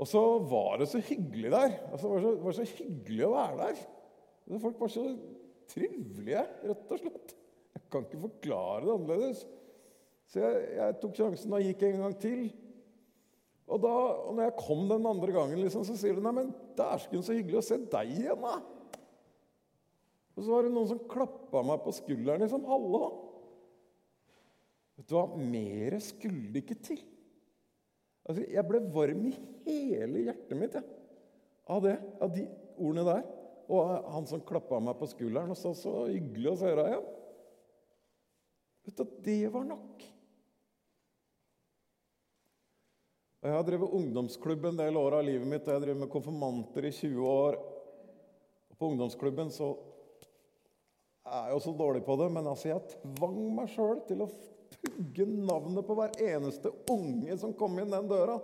Og 0.00 0.08
så 0.08 0.22
var 0.54 0.80
det 0.80 0.88
så 0.88 1.02
hyggelig 1.04 1.52
der. 1.52 1.76
Altså, 1.90 2.06
det, 2.06 2.14
var 2.14 2.24
så, 2.24 2.32
det 2.32 2.48
var 2.48 2.56
så 2.62 2.68
hyggelig 2.78 3.28
å 3.28 3.34
være 3.34 3.60
der. 3.60 3.84
Folk 4.64 4.80
var 4.80 4.94
så 4.96 5.04
trivelige, 5.68 6.46
rett 6.72 6.96
og 6.96 7.04
slett. 7.04 7.36
Kan 7.90 8.06
ikke 8.06 8.24
forklare 8.26 8.84
det 8.86 8.96
annerledes. 8.96 9.44
Så 10.30 10.42
jeg, 10.42 10.66
jeg 10.78 10.98
tok 11.02 11.16
sjansen 11.18 11.54
og 11.56 11.64
gikk 11.64 11.86
en 11.88 12.04
gang 12.04 12.18
til. 12.22 12.42
Og, 13.70 13.78
da, 13.82 13.94
og 14.26 14.34
når 14.34 14.48
jeg 14.48 14.58
kom 14.58 14.84
den 14.90 15.06
andre 15.06 15.34
gangen, 15.34 15.62
liksom, 15.62 15.84
så 15.86 15.94
sier 15.98 16.16
de 16.16 16.22
nei, 16.24 16.34
men 16.34 16.52
dæsken, 16.78 17.22
så 17.22 17.36
hyggelig 17.36 17.60
å 17.60 17.66
se 17.66 17.78
deg 17.92 18.14
igjen, 18.16 18.42
da. 18.42 18.58
Og 20.34 20.42
så 20.42 20.54
var 20.54 20.64
det 20.66 20.72
noen 20.74 20.88
som 20.90 21.02
klappa 21.10 21.62
meg 21.66 21.82
på 21.84 21.92
skulderen 21.94 22.42
liksom. 22.42 22.64
Hallo! 22.70 23.02
Vet 24.96 25.10
du 25.10 25.16
hva, 25.16 25.26
mer 25.36 25.96
skulle 26.04 26.50
det 26.54 26.64
ikke 26.64 26.78
til. 26.86 27.02
Altså, 28.26 28.44
jeg 28.46 28.66
ble 28.68 28.80
varm 28.94 29.26
i 29.28 29.34
hele 29.66 30.26
hjertet 30.26 30.58
mitt 30.58 30.76
jeg, 30.78 30.86
av 31.70 31.84
det, 31.84 31.94
av 32.22 32.32
de 32.34 32.46
ordene 32.76 33.06
der. 33.06 33.24
Og 33.70 34.10
han 34.14 34.26
som 34.26 34.42
klappa 34.46 34.80
meg 34.82 34.98
på 34.98 35.08
skulderen 35.12 35.52
og 35.52 35.58
sa 35.58 35.70
'så 35.74 36.08
hyggelig 36.10 36.50
å 36.50 36.58
se 36.58 36.74
deg 36.74 36.88
igjen'. 36.90 37.10
Vet 38.90 38.96
du, 38.96 39.32
Det 39.32 39.48
var 39.48 39.64
nok. 39.64 40.06
Og 43.40 43.48
Jeg 43.48 43.56
har 43.56 43.64
drevet 43.64 43.92
ungdomsklubb 43.96 44.64
en 44.64 44.76
del 44.80 44.96
år 44.96 45.14
av 45.20 45.24
livet 45.24 45.46
mitt. 45.46 45.62
og 45.62 45.68
Jeg 45.68 45.78
har 45.78 45.84
drevet 45.84 46.00
med 46.00 46.10
konfirmanter 46.10 46.84
i 46.84 46.90
20 46.92 47.28
år. 47.28 47.58
Og 48.70 48.78
På 48.78 48.88
ungdomsklubben 48.90 49.50
så 49.50 49.76
er 51.24 51.46
jeg 51.46 51.54
jo 51.54 51.60
så 51.60 51.74
dårlig 51.78 52.02
på 52.04 52.16
det, 52.16 52.30
men 52.32 52.46
altså 52.46 52.68
jeg 52.68 52.98
tvang 53.02 53.38
meg 53.54 53.68
sjøl 53.70 54.00
til 54.08 54.24
å 54.24 54.30
pugge 54.80 55.26
navnet 55.26 55.86
på 55.86 55.94
hver 55.94 56.16
eneste 56.24 56.72
unge 56.90 57.36
som 57.38 57.54
kom 57.54 57.78
inn 57.78 57.92
den 57.92 58.08
døra. 58.10 58.40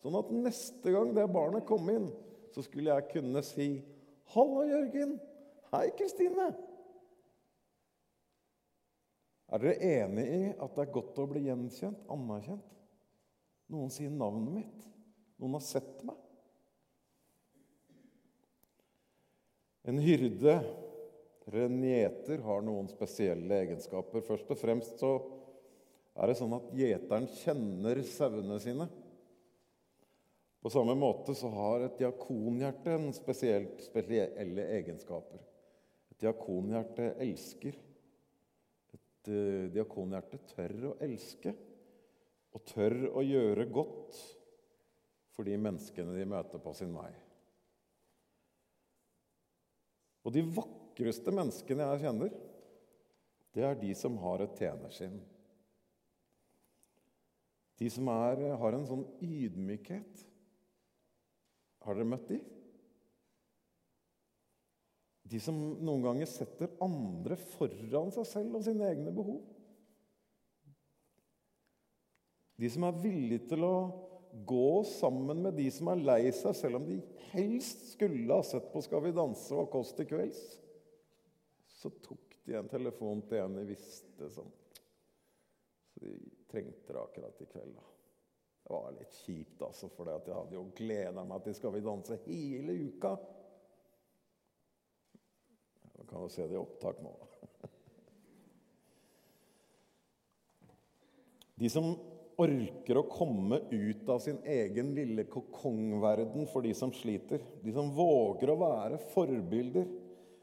Sånn 0.00 0.16
at 0.16 0.30
neste 0.32 0.94
gang 0.94 1.12
det 1.12 1.26
barnet 1.34 1.66
kom 1.68 1.90
inn, 1.90 2.08
så 2.54 2.64
skulle 2.64 2.94
jeg 2.94 3.10
kunne 3.12 3.42
si 3.42 3.84
'Hallo, 4.32 4.64
Jørgen'. 4.64 5.20
'Hei, 5.68 5.90
Kristine'. 5.98 6.75
Er 9.46 9.62
dere 9.62 9.90
enig 10.02 10.26
i 10.26 10.40
at 10.52 10.74
det 10.74 10.84
er 10.86 10.94
godt 10.94 11.20
å 11.22 11.28
bli 11.30 11.44
gjenkjent, 11.46 12.00
anerkjent? 12.10 12.72
Noen 13.70 13.92
sier 13.94 14.10
navnet 14.10 14.54
mitt. 14.60 14.88
Noen 15.42 15.58
har 15.58 15.64
sett 15.66 16.02
meg. 16.06 16.18
En 19.86 20.00
hyrde 20.02 20.56
eller 21.46 21.68
en 21.68 21.82
gjeter 21.86 22.42
har 22.42 22.62
noen 22.66 22.88
spesielle 22.90 23.60
egenskaper. 23.62 24.24
Først 24.26 24.48
og 24.50 24.58
fremst 24.58 24.98
så 24.98 25.12
er 26.18 26.30
det 26.30 26.38
sånn 26.40 26.56
at 26.56 26.72
gjeteren 26.74 27.28
kjenner 27.38 28.00
sauene 28.08 28.58
sine. 28.62 28.88
På 30.58 30.72
samme 30.74 30.96
måte 30.98 31.36
så 31.38 31.46
har 31.54 31.84
et 31.86 32.00
diakonhjerte 32.00 32.96
en 32.96 33.12
spesielt 33.14 33.84
spesielle 33.86 34.64
egenskaper. 34.80 35.38
Et 36.10 36.24
diakonhjerte 36.24 37.12
elsker. 37.22 37.76
Et 39.26 39.76
uh, 39.76 40.38
tør 40.54 40.74
å 40.90 40.96
elske 41.02 41.52
og 42.56 42.64
tør 42.70 42.94
å 43.12 43.22
gjøre 43.24 43.66
godt 43.68 44.16
for 45.36 45.44
de 45.44 45.56
menneskene 45.60 46.14
de 46.16 46.24
møter 46.28 46.62
på 46.62 46.72
sin 46.76 46.94
vei. 46.96 47.10
Og 50.24 50.32
de 50.34 50.42
vakreste 50.56 51.34
menneskene 51.34 51.90
jeg 51.92 52.04
kjenner, 52.06 52.32
det 53.54 53.64
er 53.64 53.76
de 53.78 53.92
som 53.96 54.16
har 54.22 54.42
et 54.44 54.56
tjenersinn. 54.58 55.20
De 57.76 57.90
som 57.92 58.08
er, 58.08 58.40
har 58.56 58.76
en 58.76 58.88
sånn 58.88 59.04
ydmykhet. 59.20 60.24
Har 61.84 61.98
dere 61.98 62.08
møtt 62.08 62.30
de? 62.32 62.40
De 65.26 65.40
som 65.42 65.56
noen 65.82 66.04
ganger 66.04 66.28
setter 66.30 66.74
andre 66.84 67.38
foran 67.56 68.12
seg 68.14 68.26
selv 68.30 68.58
og 68.58 68.66
sine 68.66 68.86
egne 68.92 69.14
behov. 69.14 69.40
De 72.56 72.68
som 72.72 72.86
er 72.88 73.00
villige 73.02 73.50
til 73.50 73.66
å 73.66 73.76
gå 74.46 74.84
sammen 74.88 75.42
med 75.42 75.56
de 75.58 75.66
som 75.72 75.90
er 75.92 76.04
lei 76.04 76.22
seg, 76.34 76.54
selv 76.56 76.78
om 76.78 76.86
de 76.88 77.00
helst 77.32 77.82
skulle 77.94 78.32
ha 78.32 78.44
sett 78.46 78.70
på 78.72 78.82
Skal 78.84 79.02
vi 79.04 79.16
danse 79.16 79.56
og 79.56 79.68
Kåss 79.72 79.92
til 79.96 80.08
kvelds. 80.12 80.40
Så 81.76 81.90
tok 82.04 82.38
de 82.46 82.56
en 82.56 82.70
telefon 82.70 83.22
til 83.28 83.42
en 83.42 83.58
de 83.58 83.66
visste 83.68 84.30
som 84.32 84.48
Så 85.92 86.04
de 86.04 86.14
trengte 86.50 86.92
det 86.92 87.02
akkurat 87.02 87.42
i 87.42 87.48
kveld. 87.50 87.74
da. 87.74 87.86
Det 88.66 88.72
var 88.74 88.94
litt 88.96 89.14
kjipt, 89.24 89.62
altså, 89.62 89.88
for 89.88 90.08
jeg 90.10 90.34
hadde 90.34 90.56
jo 90.56 90.64
gleda 90.76 91.24
meg 91.24 91.44
til 91.44 91.54
Skal 91.54 91.74
vi 91.74 91.84
danse 91.84 92.18
hele 92.26 92.78
uka. 92.88 93.16
Man 95.96 96.06
kan 96.08 96.22
jo 96.22 96.30
se 96.32 96.46
det 96.46 96.56
i 96.56 96.60
opptak 96.60 97.00
nå. 97.04 97.14
De 101.56 101.70
som 101.72 101.94
orker 102.36 102.98
å 103.00 103.06
komme 103.08 103.62
ut 103.70 104.08
av 104.12 104.20
sin 104.20 104.36
egen 104.44 104.92
lille 104.96 105.24
kokongverden 105.32 106.44
for 106.52 106.66
de 106.66 106.74
som 106.76 106.92
sliter. 106.92 107.40
De 107.64 107.72
som 107.72 107.88
våger 107.96 108.52
å 108.52 108.58
være 108.60 109.00
forbilder. 109.14 109.88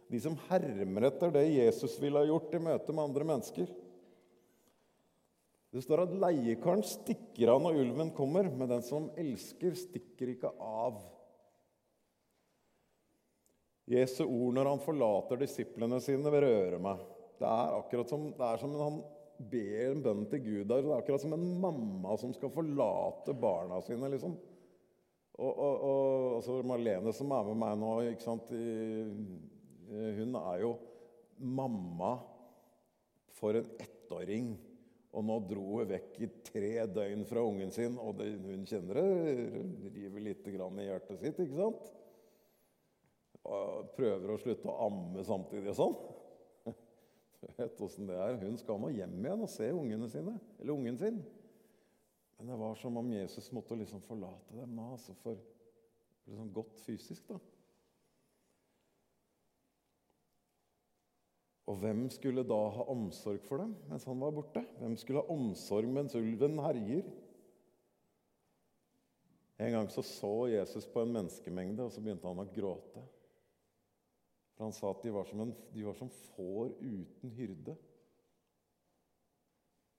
De 0.09 0.21
som 0.21 0.37
hermer 0.49 1.07
etter 1.09 1.33
det 1.33 1.45
Jesus 1.51 1.99
ville 2.01 2.21
ha 2.21 2.27
gjort 2.27 2.53
i 2.53 2.61
møte 2.61 2.93
med 2.93 3.05
andre 3.05 3.29
mennesker. 3.29 3.69
Det 5.73 5.81
står 5.81 6.03
at 6.03 6.17
leiekaren 6.21 6.83
stikker 6.85 7.49
av 7.49 7.63
når 7.63 7.79
ulven 7.81 8.11
kommer, 8.13 8.45
men 8.45 8.69
den 8.69 8.83
som 8.85 9.07
elsker, 9.17 9.73
stikker 9.77 10.35
ikke 10.35 10.51
av. 10.61 10.99
Jesu 13.89 14.23
ord 14.23 14.55
når 14.55 14.69
han 14.69 14.83
forlater 14.83 15.41
disiplene 15.41 15.99
sine, 16.03 16.31
vil 16.31 16.45
røre 16.45 16.79
meg. 16.81 17.03
Det 17.39 17.49
er 17.49 17.75
akkurat 17.75 18.11
som, 18.11 18.29
er 18.31 18.61
som 18.61 18.75
han 18.79 19.01
ber 19.51 19.89
en 19.89 20.03
bønn 20.05 20.25
til 20.31 20.43
Gud. 20.45 20.65
Det 20.69 20.77
er 20.77 20.89
akkurat 20.95 21.23
som 21.23 21.35
en 21.35 21.45
mamma 21.61 22.15
som 22.21 22.33
skal 22.35 22.53
forlate 22.53 23.35
barna 23.35 23.81
sine. 23.83 24.11
liksom. 24.13 24.37
Og, 25.33 25.49
og, 25.51 25.73
og 25.73 26.27
altså 26.37 26.59
Marlene, 26.69 27.13
som 27.15 27.31
er 27.33 27.47
med 27.49 27.59
meg 27.63 27.79
nå, 27.81 27.93
ikke 28.13 28.27
sant? 28.27 28.53
hun 29.93 30.37
er 30.39 30.61
jo 30.61 30.75
mamma 31.37 32.13
for 33.35 33.57
en 33.59 33.67
ettåring. 33.83 34.53
Og 35.13 35.25
nå 35.27 35.35
dro 35.45 35.65
hun 35.75 35.89
vekk 35.91 36.15
i 36.25 36.29
tre 36.45 36.71
døgn 36.89 37.25
fra 37.29 37.43
ungen 37.45 37.73
sin, 37.73 37.99
og 38.01 38.15
det, 38.17 38.31
hun 38.41 38.63
kjenner 38.69 38.97
det 38.97 39.91
river 39.93 40.23
litt 40.29 40.47
i 40.49 40.55
hjertet 40.55 41.19
sitt. 41.19 41.43
ikke 41.43 41.59
sant? 41.59 41.91
Prøver 43.43 44.31
å 44.31 44.39
slutte 44.39 44.69
å 44.71 44.79
amme 44.87 45.23
samtidig 45.27 45.73
og 45.73 45.79
sånn. 45.79 45.95
Du 47.43 47.49
vet 47.57 47.81
åssen 47.83 48.07
det 48.07 48.15
er. 48.15 48.37
Hun 48.39 48.55
skal 48.59 48.79
nå 48.79 48.91
hjem 48.95 49.17
igjen 49.19 49.41
og 49.43 49.51
se 49.51 49.67
ungene 49.75 50.07
sine, 50.11 50.37
eller 50.61 50.77
ungen 50.77 50.99
sin. 50.99 51.17
Men 52.37 52.53
det 52.53 52.59
var 52.59 52.77
som 52.79 52.99
om 52.99 53.09
Jesus 53.11 53.49
måtte 53.55 53.75
liksom 53.79 54.03
forlate 54.05 54.55
dem 54.55 54.77
nå, 54.77 54.93
altså 54.95 55.15
for 55.19 55.35
liksom 56.23 56.53
godt 56.55 56.79
fysisk. 56.85 57.27
da. 57.27 57.39
Og 61.67 61.79
hvem 61.79 62.05
skulle 62.11 62.43
da 62.47 62.59
ha 62.75 62.87
omsorg 62.91 63.43
for 63.47 63.63
dem 63.63 63.75
mens 63.89 64.07
han 64.07 64.19
var 64.19 64.33
borte? 64.35 64.63
Hvem 64.79 64.95
skulle 64.99 65.23
ha 65.23 65.35
omsorg 65.35 65.87
mens 65.91 66.15
ulven 66.19 66.59
herjer? 66.63 67.07
En 69.63 69.71
gang 69.77 69.91
så, 69.91 70.03
så 70.03 70.47
Jesus 70.51 70.87
på 70.91 71.03
en 71.03 71.13
menneskemengde, 71.13 71.85
og 71.85 71.93
så 71.93 72.01
begynte 72.03 72.27
han 72.27 72.41
å 72.43 72.49
gråte. 72.51 73.03
For 74.53 74.67
han 74.67 74.75
sa 74.75 74.91
at 74.93 75.01
de 75.03 75.13
var 75.13 75.25
som, 75.29 75.41
en, 75.43 75.53
de 75.73 75.85
var 75.85 75.97
som 75.97 76.11
får 76.35 76.75
uten 76.81 77.33
hyrde. 77.37 77.75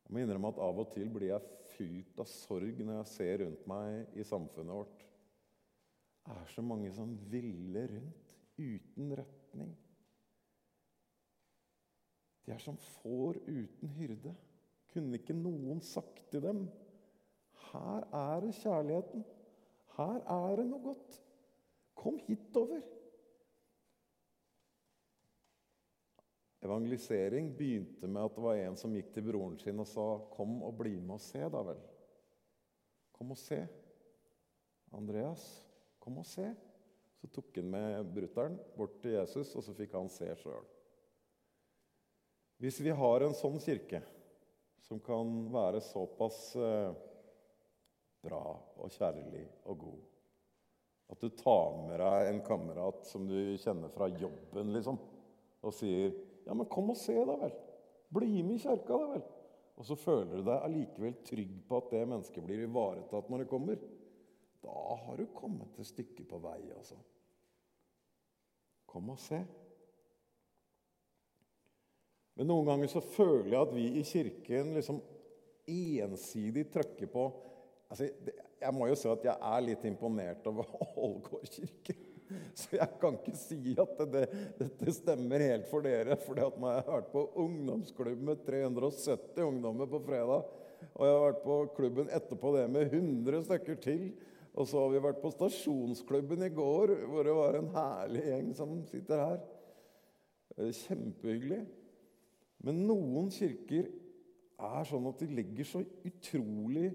Jeg 0.05 0.13
må 0.13 0.21
innrømme 0.21 0.53
at 0.53 0.61
av 0.63 0.79
og 0.83 0.91
til 0.93 1.09
blir 1.11 1.31
jeg 1.33 1.55
fylt 1.75 2.21
av 2.21 2.29
sorg 2.29 2.83
når 2.85 3.01
jeg 3.01 3.11
ser 3.11 3.41
rundt 3.43 3.65
meg 3.71 4.19
i 4.21 4.27
samfunnet 4.27 4.77
vårt. 4.77 5.03
Det 6.25 6.37
er 6.37 6.53
så 6.55 6.65
mange 6.65 6.93
som 6.97 7.17
ville 7.33 7.87
rundt 7.91 8.35
uten 8.61 9.11
retning. 9.19 9.75
De 12.45 12.53
er 12.53 12.61
som 12.61 12.77
får 13.01 13.41
uten 13.49 13.93
hyrde. 13.97 14.35
Kunne 14.93 15.19
ikke 15.19 15.37
noen 15.37 15.81
sagt 15.83 16.27
til 16.31 16.45
dem 16.45 16.67
Her 17.73 18.05
er 18.15 18.45
det 18.45 18.55
kjærligheten. 18.61 19.25
Her 19.97 20.21
er 20.31 20.61
det 20.61 20.67
noe 20.69 20.85
godt. 20.85 21.17
Kom 21.99 22.21
hitover. 22.29 22.85
Evangelisering 26.65 27.51
begynte 27.57 28.09
med 28.09 28.25
at 28.25 28.37
det 28.37 28.45
var 28.45 28.61
en 28.61 28.77
som 28.81 28.93
gikk 28.97 29.11
til 29.13 29.27
broren 29.27 29.59
sin 29.61 29.81
og 29.81 29.89
sa 29.89 30.07
'Kom 30.33 30.63
og 30.63 30.79
bli 30.79 30.99
med 31.01 31.15
og 31.17 31.21
se, 31.21 31.39
da 31.39 31.63
vel'. 31.63 31.83
Kom 33.13 33.31
og 33.31 33.39
se. 33.39 33.67
Andreas, 34.93 35.67
kom 36.01 36.19
og 36.19 36.27
se. 36.27 36.55
Så 37.21 37.27
tok 37.27 37.57
han 37.57 37.71
med 37.71 38.15
brutter'n 38.15 38.59
bort 38.77 39.01
til 39.03 39.13
Jesus, 39.13 39.55
og 39.57 39.63
så 39.65 39.75
fikk 39.75 39.93
han 39.93 40.09
se 40.09 40.35
sjøl. 40.37 40.65
Hvis 42.59 42.81
vi 42.81 42.91
har 42.91 43.21
en 43.21 43.35
sånn 43.35 43.61
kirke 43.61 44.03
som 44.79 45.01
kan 45.01 45.53
være 45.53 45.81
såpass 45.81 46.57
eh, 46.57 46.95
bra 48.23 48.43
og 48.77 48.91
kjærlig 48.91 49.49
og 49.65 49.79
god 49.79 50.03
at 51.13 51.21
du 51.21 51.29
tar 51.37 51.75
med 51.87 52.01
deg 52.01 52.29
en 52.29 52.41
kamerat 52.45 53.05
som 53.07 53.27
du 53.29 53.57
kjenner 53.61 53.93
fra 53.93 54.09
jobben, 54.09 54.73
liksom, 54.73 54.97
og 55.65 55.75
sier 55.77 56.15
'Ja, 56.45 56.55
men 56.55 56.67
kom 56.67 56.91
og 56.91 56.97
se, 56.97 57.15
da 57.15 57.37
vel. 57.41 57.55
Bli 58.15 58.43
med 58.43 58.55
i 58.55 58.59
kirka, 58.59 58.93
da 58.93 59.07
vel.' 59.15 59.27
Og 59.77 59.87
så 59.89 59.97
føler 59.99 60.37
du 60.37 60.45
deg 60.47 60.63
allikevel 60.63 61.17
trygg 61.27 61.55
på 61.69 61.81
at 61.81 61.91
det 61.91 62.05
mennesket 62.07 62.45
blir 62.47 62.63
ivaretatt 62.63 63.31
når 63.31 63.43
det 63.43 63.51
kommer. 63.51 63.81
Da 64.63 64.97
har 65.07 65.19
du 65.19 65.27
kommet 65.35 65.81
et 65.81 65.89
stykke 65.89 66.25
på 66.29 66.39
vei, 66.39 66.61
altså. 66.77 66.97
Kom 68.87 69.11
og 69.11 69.19
se. 69.19 69.41
Men 72.35 72.51
noen 72.51 72.67
ganger 72.67 72.91
så 72.91 73.03
føler 73.03 73.51
jeg 73.51 73.61
at 73.61 73.75
vi 73.75 73.89
i 73.99 74.07
Kirken 74.07 74.73
liksom 74.75 75.03
ensidig 75.71 76.67
trykker 76.73 77.07
på 77.07 77.29
altså, 77.89 78.09
Jeg 78.61 78.75
må 78.75 78.89
jo 78.89 78.97
si 78.99 79.09
at 79.09 79.25
jeg 79.25 79.37
er 79.37 79.63
litt 79.65 79.85
imponert 79.89 80.47
over 80.51 80.69
Ålgård 81.07 81.47
kirke. 81.51 81.97
Så 82.59 82.77
jeg 82.79 82.99
kan 83.01 83.17
ikke 83.19 83.37
si 83.39 83.75
at 83.81 84.03
det, 84.13 84.25
dette 84.59 84.95
stemmer 84.97 85.45
helt 85.45 85.67
for 85.71 85.85
dere. 85.85 86.17
For 86.21 86.39
jeg 86.39 86.51
har 86.51 86.87
vært 86.89 87.11
på 87.13 87.25
ungdomsklubb 87.45 88.23
med 88.31 88.45
370 88.47 89.43
ungdommer 89.45 89.91
på 89.91 90.03
fredag, 90.07 90.47
og 90.93 91.07
jeg 91.07 91.17
har 91.17 91.25
vært 91.25 91.43
på 91.45 91.59
klubben 91.79 92.13
etterpå 92.13 92.55
det 92.57 92.65
med 92.73 92.93
100 92.93 93.45
stykker 93.49 93.81
til, 93.83 94.07
og 94.55 94.69
så 94.71 94.85
har 94.85 94.93
vi 94.93 95.03
vært 95.03 95.23
på 95.23 95.33
stasjonsklubben 95.35 96.45
i 96.47 96.53
går, 96.55 96.95
hvor 97.11 97.27
det 97.27 97.35
var 97.35 97.59
en 97.59 97.73
herlig 97.75 98.23
gjeng 98.29 98.53
som 98.55 98.77
sitter 98.87 99.23
her. 99.25 99.41
Kjempehyggelig. 100.55 101.65
Men 102.65 102.85
noen 102.87 103.33
kirker 103.35 103.89
er 104.65 104.87
sånn 104.87 105.09
at 105.11 105.19
de 105.21 105.35
legger 105.35 105.67
så 105.67 105.83
utrolig 106.07 106.93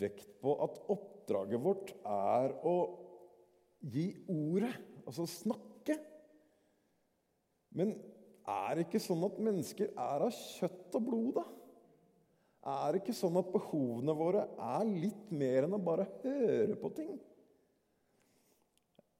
vekt 0.00 0.32
på 0.42 0.56
at 0.64 0.80
oppdraget 0.90 1.62
vårt 1.62 1.92
er 2.02 2.56
å 2.66 2.74
gi 3.80 4.08
ordet, 4.32 4.74
altså 5.06 5.26
snakke. 5.30 5.98
Men 7.78 7.94
er 8.48 8.74
det 8.74 8.86
ikke 8.86 9.02
sånn 9.02 9.22
at 9.28 9.40
mennesker 9.42 9.92
er 9.92 10.26
av 10.26 10.34
kjøtt 10.34 10.98
og 10.98 11.06
blod, 11.08 11.30
da? 11.38 11.46
Er 12.68 12.92
det 12.92 13.02
ikke 13.02 13.16
sånn 13.16 13.38
at 13.40 13.52
behovene 13.52 14.14
våre 14.16 14.44
er 14.60 14.88
litt 14.88 15.30
mer 15.32 15.64
enn 15.64 15.76
å 15.76 15.80
bare 15.80 16.08
høre 16.24 16.76
på 16.80 16.90
ting? 16.96 17.14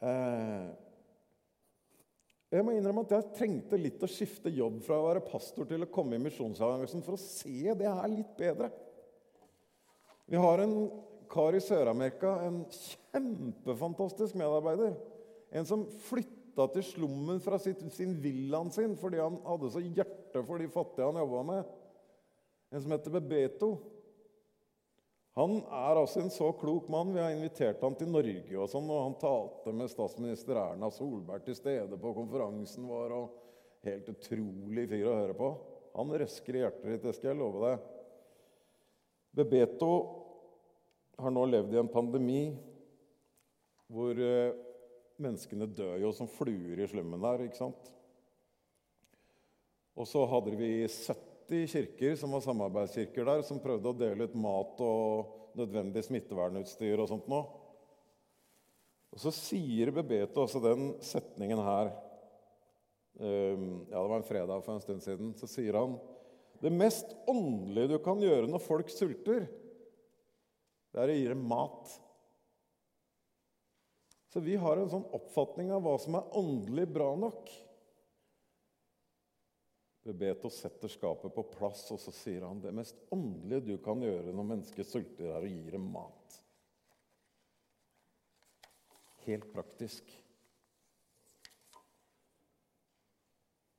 Eh, 0.05 0.67
jeg 2.49 2.65
må 2.65 2.73
innrømme 2.73 3.05
at 3.05 3.13
jeg 3.13 3.33
trengte 3.37 3.79
litt 3.81 4.03
å 4.05 4.11
skifte 4.11 4.53
jobb 4.53 4.81
fra 4.87 4.99
å 4.99 5.09
være 5.11 5.25
pastor 5.27 5.69
til 5.69 5.85
å 5.85 5.91
komme 5.93 6.17
i 6.17 6.23
misjonsavgjørelsen 6.25 7.05
for 7.05 7.17
å 7.17 7.21
se 7.21 7.75
det 7.77 7.89
her 7.89 8.09
litt 8.13 8.31
bedre. 8.39 8.71
Vi 10.29 10.41
har 10.41 10.63
en 10.65 10.75
kar 11.31 11.57
i 11.57 11.63
Sør-Amerika, 11.63 12.35
en 12.47 12.63
kjempefantastisk 12.73 14.37
medarbeider. 14.39 14.97
En 15.51 15.69
som 15.69 15.85
flytta 16.09 16.67
til 16.75 16.85
slummen 16.85 17.41
fra 17.43 17.59
sitt, 17.63 17.83
sin 17.95 18.17
villaen 18.23 18.73
sin 18.75 18.97
fordi 18.99 19.21
han 19.23 19.39
hadde 19.47 19.71
så 19.73 19.83
hjerte 19.85 20.43
for 20.45 20.61
de 20.61 20.69
fattige 20.73 21.07
han 21.09 21.21
jobba 21.23 21.45
med. 21.53 21.71
En 22.73 22.85
som 22.85 22.93
heter 22.93 23.15
Bebeto. 23.15 23.71
Han 25.39 25.61
er 25.63 26.01
altså 26.01 26.25
en 26.25 26.33
så 26.35 26.51
klok 26.59 26.89
mann. 26.91 27.15
Vi 27.15 27.23
har 27.23 27.31
invitert 27.31 27.83
han 27.87 27.95
til 27.97 28.11
Norge, 28.11 28.57
og 28.59 28.67
sånn, 28.73 28.89
og 28.91 29.05
han 29.05 29.19
talte 29.21 29.75
med 29.77 29.93
statsminister 29.93 30.59
Erna 30.59 30.91
Solberg 30.91 31.45
til 31.47 31.57
stede 31.57 31.99
på 32.01 32.15
konferansen 32.17 32.89
vår. 32.91 33.15
og 33.15 33.45
Helt 33.87 34.09
utrolig 34.11 34.89
fyr 34.91 35.07
å 35.07 35.19
høre 35.21 35.37
på. 35.39 35.53
Han 35.95 36.11
røsker 36.21 36.59
i 36.59 36.65
hjertet 36.65 36.89
ditt, 36.91 37.05
det 37.07 37.15
skal 37.15 37.31
jeg 37.31 37.39
love 37.39 37.63
deg. 37.63 37.87
Bebeto 39.39 39.93
har 41.19 41.35
nå 41.35 41.45
levd 41.51 41.75
i 41.75 41.81
en 41.81 41.91
pandemi 41.91 42.43
hvor 43.91 44.19
eh, 44.23 44.55
menneskene 45.19 45.67
dør 45.71 45.97
jo 46.03 46.13
som 46.15 46.31
fluer 46.31 46.79
i 46.79 46.89
slummen 46.91 47.23
der, 47.25 47.47
ikke 47.49 47.59
sant? 47.59 47.91
Og 49.99 50.07
så 50.07 50.23
hadde 50.31 50.55
vi 50.59 50.73
70 50.87 51.73
kirker 51.73 52.19
som 52.21 52.37
var 52.37 52.45
samarbeidskirker 52.45 53.27
der, 53.27 53.43
som 53.47 53.63
prøvde 53.63 53.91
å 53.91 53.99
dele 53.99 54.29
ut 54.29 54.37
mat 54.39 54.83
og 54.85 55.57
nødvendig 55.59 56.05
smittevernutstyr 56.07 57.01
og 57.03 57.09
sånt 57.11 57.27
noe. 57.31 57.49
Og 59.11 59.23
så 59.25 59.33
sier 59.35 59.91
Bebeto 59.97 60.45
også 60.45 60.61
den 60.63 60.93
setningen 61.03 61.59
her 61.65 61.91
ehm, 63.19 63.89
Ja, 63.89 63.97
det 63.97 64.05
var 64.05 64.21
en 64.21 64.29
fredag 64.29 64.63
for 64.63 64.77
en 64.77 64.85
stund 64.85 65.03
siden. 65.03 65.33
Så 65.41 65.49
sier 65.51 65.81
han 65.81 65.97
det 66.63 66.71
mest 66.75 67.15
åndelige 67.31 67.95
du 67.95 67.99
kan 68.05 68.23
gjøre 68.23 68.51
når 68.51 68.63
folk 68.63 68.89
sulter, 68.91 69.47
det 70.99 71.05
er 71.05 71.15
å 71.15 71.19
gi 71.21 71.27
dem 71.31 71.43
mat. 71.47 71.91
Så 74.33 74.43
vi 74.43 74.57
har 74.59 74.81
en 74.81 74.91
sånn 74.91 75.07
oppfatning 75.15 75.71
av 75.71 75.85
hva 75.87 75.95
som 76.03 76.17
er 76.19 76.35
åndelig 76.41 76.89
bra 76.91 77.13
nok. 77.15 77.53
Bebeto 80.09 80.51
setter 80.51 80.91
skapet 80.91 81.35
på 81.37 81.45
plass, 81.53 81.85
og 81.95 82.01
så 82.03 82.11
sier 82.17 82.49
han 82.49 82.59
det 82.65 82.75
mest 82.75 82.99
åndelige 83.15 83.77
du 83.77 83.79
kan 83.85 84.03
gjøre 84.03 84.35
når 84.35 84.51
mennesket 84.51 84.91
sulter, 84.91 85.31
er 85.31 85.47
å 85.47 85.53
gi 85.53 85.71
dem 85.71 85.87
mat. 85.95 86.39
Helt 89.29 89.47
praktisk. 89.55 90.11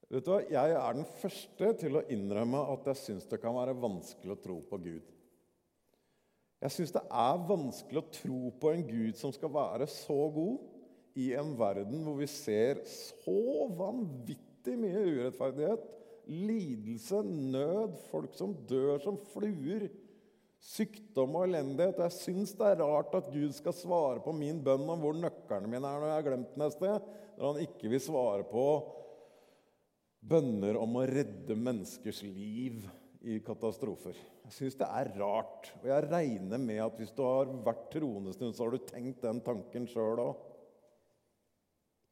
Vet 0.08 0.24
du 0.24 0.32
hva? 0.32 0.40
Jeg 0.48 0.80
er 0.80 0.98
den 0.98 1.14
første 1.20 1.76
til 1.84 2.00
å 2.00 2.08
innrømme 2.16 2.64
at 2.72 2.94
jeg 2.94 3.04
syns 3.04 3.28
det 3.30 3.44
kan 3.44 3.60
være 3.60 3.76
vanskelig 3.78 4.38
å 4.38 4.44
tro 4.48 4.62
på 4.72 4.80
Gud. 4.88 5.19
Jeg 6.60 6.76
syns 6.76 6.92
det 6.92 7.06
er 7.08 7.46
vanskelig 7.48 8.02
å 8.02 8.10
tro 8.12 8.42
på 8.60 8.74
en 8.74 8.84
Gud 8.88 9.16
som 9.20 9.32
skal 9.36 9.52
være 9.54 9.88
så 9.92 10.18
god 10.36 11.20
i 11.20 11.32
en 11.40 11.54
verden 11.60 12.04
hvor 12.04 12.20
vi 12.20 12.28
ser 12.32 12.82
så 12.88 13.68
vanvittig 13.80 14.76
mye 14.80 15.06
urettferdighet, 15.08 15.88
lidelse, 16.30 17.24
nød, 17.24 17.96
folk 18.12 18.36
som 18.38 18.54
dør 18.70 19.00
som 19.04 19.18
fluer, 19.32 19.88
sykdom 20.60 21.38
og 21.40 21.48
elendighet. 21.48 22.02
Jeg 22.04 22.18
syns 22.18 22.54
det 22.60 22.68
er 22.68 22.84
rart 22.84 23.16
at 23.16 23.32
Gud 23.32 23.56
skal 23.56 23.76
svare 23.76 24.20
på 24.24 24.36
min 24.36 24.60
bønn 24.64 24.84
om 24.84 25.00
hvor 25.00 25.16
nøklene 25.16 25.72
mine 25.72 25.88
er 25.88 26.04
når 26.04 26.12
jeg 26.12 26.18
har 26.18 26.28
glemt 26.28 26.56
den 26.56 26.66
et 26.68 26.76
sted, 26.76 27.12
når 27.40 27.54
han 27.54 27.62
ikke 27.64 27.92
vil 27.96 28.04
svare 28.04 28.48
på 28.52 28.66
bønner 30.20 30.76
om 30.80 31.00
å 31.00 31.08
redde 31.08 31.56
menneskers 31.56 32.20
liv 32.28 32.84
i 33.28 33.40
katastrofer. 33.44 34.18
Jeg 34.46 34.56
syns 34.56 34.78
det 34.80 34.88
er 34.88 35.12
rart. 35.20 35.72
Og 35.82 35.88
jeg 35.92 36.06
regner 36.08 36.62
med 36.62 36.84
at 36.86 37.00
hvis 37.00 37.12
du 37.16 37.24
har 37.26 37.50
vært 37.66 37.90
troende 37.94 38.34
stund, 38.36 38.56
så 38.56 38.66
har 38.66 38.76
du 38.76 38.86
tenkt 38.88 39.26
den 39.26 39.42
tanken 39.46 39.88
sjøl 39.90 40.22
òg. 40.24 40.46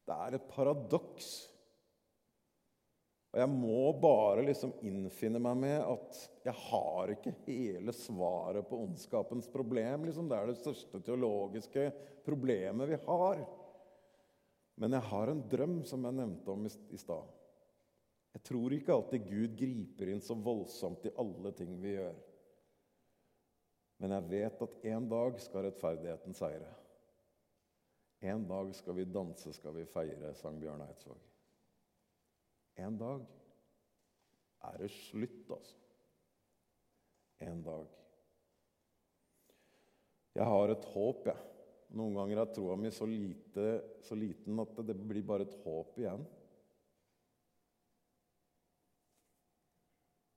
Det 0.08 0.16
er 0.16 0.36
et 0.36 0.50
paradoks. 0.52 1.30
Og 3.28 3.40
jeg 3.42 3.52
må 3.52 3.92
bare 4.00 4.44
liksom 4.46 4.72
innfinne 4.88 5.40
meg 5.42 5.58
med 5.60 5.78
at 5.84 6.20
jeg 6.46 6.56
har 6.70 7.12
ikke 7.12 7.34
hele 7.44 7.92
svaret 7.92 8.68
på 8.68 8.80
ondskapens 8.86 9.50
problem. 9.52 10.06
Liksom. 10.08 10.30
Det 10.30 10.38
er 10.38 10.48
det 10.48 10.60
største 10.60 11.00
teologiske 11.04 11.90
problemet 12.24 12.88
vi 12.88 13.00
har. 13.04 13.42
Men 14.78 14.96
jeg 14.96 15.10
har 15.10 15.32
en 15.32 15.44
drøm, 15.50 15.80
som 15.88 16.04
jeg 16.06 16.16
nevnte 16.20 16.54
om 16.54 16.64
i 16.68 17.00
stad. 17.00 17.37
Jeg 18.36 18.44
tror 18.44 18.74
ikke 18.74 18.94
alltid 18.94 19.28
Gud 19.28 19.54
griper 19.58 20.10
inn 20.12 20.20
så 20.24 20.36
voldsomt 20.36 21.06
i 21.08 21.14
alle 21.18 21.52
ting 21.56 21.78
vi 21.82 21.94
gjør. 21.96 22.18
Men 23.98 24.14
jeg 24.14 24.28
vet 24.30 24.62
at 24.66 24.84
en 24.92 25.08
dag 25.10 25.40
skal 25.42 25.66
rettferdigheten 25.66 26.36
seire. 26.38 26.70
En 28.28 28.44
dag 28.50 28.70
skal 28.74 28.96
vi 28.98 29.06
danse, 29.10 29.52
skal 29.54 29.74
vi 29.76 29.86
feire, 29.90 30.32
sang 30.38 30.58
Bjørn 30.60 30.82
Eidsvåg. 30.86 31.18
En 32.78 32.98
dag 32.98 33.26
er 34.68 34.80
det 34.82 34.90
slutt, 34.94 35.44
altså. 35.54 35.76
En 37.46 37.62
dag. 37.62 37.86
Jeg 40.34 40.46
har 40.46 40.72
et 40.72 40.88
håp, 40.94 41.26
jeg. 41.30 41.44
Noen 41.98 42.18
ganger 42.18 42.42
er 42.42 42.50
troa 42.52 42.74
mi 42.76 42.90
så, 42.92 43.06
så 44.04 44.18
liten 44.18 44.58
at 44.60 44.82
det 44.86 44.98
blir 44.98 45.24
bare 45.26 45.46
et 45.46 45.54
håp 45.62 45.96
igjen. 45.98 46.26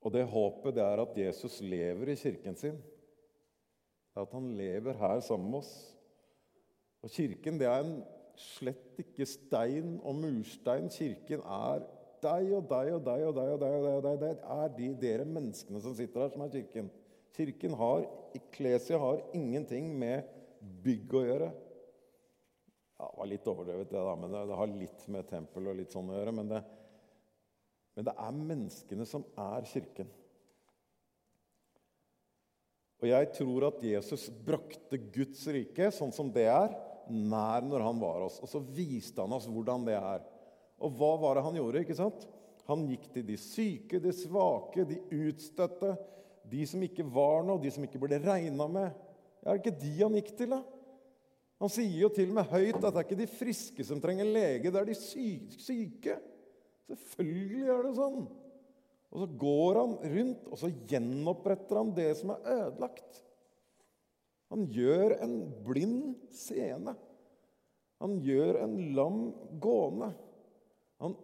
Og 0.02 0.14
det 0.14 0.26
håpet 0.30 0.76
det 0.76 0.84
er 0.84 1.04
at 1.04 1.18
Jesus 1.18 1.60
lever 1.62 2.14
i 2.14 2.18
kirken 2.18 2.58
sin. 2.58 2.78
At 4.18 4.32
han 4.34 4.50
lever 4.58 4.98
her 4.98 5.20
sammen 5.24 5.52
med 5.52 5.62
oss. 5.62 5.74
Og 7.02 7.10
Kirken 7.10 7.58
det 7.58 7.68
er 7.70 7.82
en 7.82 8.02
slett 8.38 9.00
ikke 9.02 9.26
stein 9.30 9.96
og 10.04 10.18
murstein. 10.18 10.90
Kirken 10.94 11.42
er 11.46 11.86
deg 12.22 12.52
og 12.58 12.68
deg 12.70 12.92
og 12.98 13.06
deg 13.06 13.26
og 13.28 13.38
deg. 13.38 13.54
og 13.54 13.62
deg 13.62 13.78
og 13.78 13.86
deg, 13.86 13.96
og 13.98 14.04
deg. 14.06 14.20
Det 14.22 14.34
er 14.58 14.76
de 14.78 14.90
dere 15.06 15.26
menneskene 15.26 15.82
som 15.82 15.96
sitter 15.98 16.26
her, 16.26 16.34
som 16.34 16.46
er 16.46 16.54
Kirken. 16.54 16.92
Kirken 17.38 17.78
har, 17.80 18.06
Iklesia 18.38 19.00
har 19.00 19.24
ingenting 19.38 19.94
med 19.98 20.28
bygg 20.84 21.16
å 21.16 21.26
gjøre. 21.26 21.50
Ja, 23.02 23.08
det 23.08 23.18
var 23.18 23.30
litt 23.32 23.48
overdrevet, 23.50 23.90
det, 23.90 23.98
da, 23.98 24.14
men 24.20 24.34
det, 24.34 24.42
det, 24.50 24.58
har 24.60 24.74
litt 24.76 25.06
med 25.10 25.30
tempel 25.30 25.72
og 25.72 25.80
litt 25.80 25.96
sånn 25.96 26.12
å 26.12 26.18
gjøre. 26.20 26.34
Men 26.38 26.52
det, 26.52 26.60
men 27.96 28.08
det 28.08 28.16
er 28.16 28.36
menneskene 28.38 29.06
som 29.08 29.24
er 29.40 29.66
Kirken. 29.68 30.10
Og 33.02 33.10
jeg 33.10 33.32
tror 33.34 33.66
at 33.72 33.82
Jesus 33.84 34.28
brakte 34.46 35.00
Guds 35.12 35.42
rike, 35.50 35.90
sånn 35.94 36.14
som 36.14 36.30
det 36.34 36.46
er, 36.52 36.76
nær 37.10 37.66
når 37.66 37.84
han 37.88 38.02
var 38.02 38.28
oss. 38.28 38.38
Og 38.46 38.50
så 38.50 38.62
viste 38.62 39.24
han 39.24 39.34
oss 39.34 39.50
hvordan 39.50 39.88
det 39.88 39.98
er. 39.98 40.22
Og 40.82 40.94
hva 40.98 41.16
var 41.22 41.38
det 41.38 41.46
han 41.48 41.58
gjorde? 41.58 41.82
ikke 41.82 41.98
sant? 41.98 42.28
Han 42.70 42.86
gikk 42.90 43.08
til 43.14 43.26
de 43.26 43.38
syke, 43.42 44.00
de 44.00 44.14
svake, 44.14 44.86
de 44.88 45.00
utstøtte, 45.26 45.96
de 46.52 46.62
som 46.70 46.84
ikke 46.86 47.06
var 47.10 47.42
noe, 47.48 47.62
de 47.62 47.72
som 47.74 47.84
ikke 47.86 48.02
ble 48.02 48.22
regna 48.22 48.68
med. 48.70 48.94
Er 49.42 49.58
det 49.58 49.64
ikke 49.64 49.82
de 49.82 49.96
han 49.98 50.18
gikk 50.20 50.32
til, 50.38 50.54
da? 50.54 50.62
Han 51.62 51.70
sier 51.70 51.98
jo 52.04 52.10
til 52.14 52.32
og 52.32 52.38
med 52.40 52.54
høyt 52.54 52.80
at 52.80 52.88
det 52.88 53.00
er 53.02 53.06
ikke 53.06 53.20
de 53.20 53.30
friske 53.30 53.86
som 53.86 54.00
trenger 54.02 54.30
lege, 54.30 54.70
det 54.70 54.80
er 54.80 54.88
de 54.88 54.98
syke. 54.98 56.16
Selvfølgelig 56.90 57.68
er 57.70 57.84
det 57.86 57.92
sånn. 57.98 58.24
Og 59.12 59.24
så 59.24 59.28
går 59.44 59.80
han 59.82 59.98
rundt, 60.14 60.48
og 60.48 60.60
så 60.60 60.72
gjenoppretter 60.90 61.82
han 61.82 61.92
det 61.98 62.10
som 62.20 62.32
er 62.34 62.46
ødelagt. 62.56 63.22
Han 64.52 64.68
gjør 64.72 65.18
en 65.24 65.36
blind 65.66 66.16
seende. 66.36 66.96
Han 68.02 68.18
gjør 68.24 68.64
en 68.64 68.78
lam 68.96 69.20
gående. 69.64 70.10
Han 71.04 71.16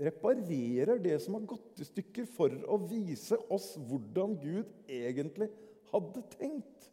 reparerer 0.00 0.98
det 1.02 1.18
som 1.22 1.36
har 1.38 1.46
gått 1.54 1.82
i 1.82 1.86
stykker, 1.86 2.26
for 2.30 2.54
å 2.70 2.78
vise 2.88 3.38
oss 3.52 3.74
hvordan 3.78 4.38
Gud 4.42 4.90
egentlig 4.90 5.50
hadde 5.92 6.24
tenkt. 6.34 6.88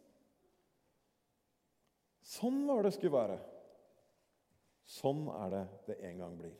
Sånn 2.32 2.62
var 2.68 2.86
det 2.86 2.94
skulle 2.96 3.16
være. 3.16 3.40
Sånn 4.88 5.24
er 5.32 5.54
det 5.54 5.64
det 5.88 5.98
en 6.10 6.22
gang 6.24 6.36
blir. 6.38 6.54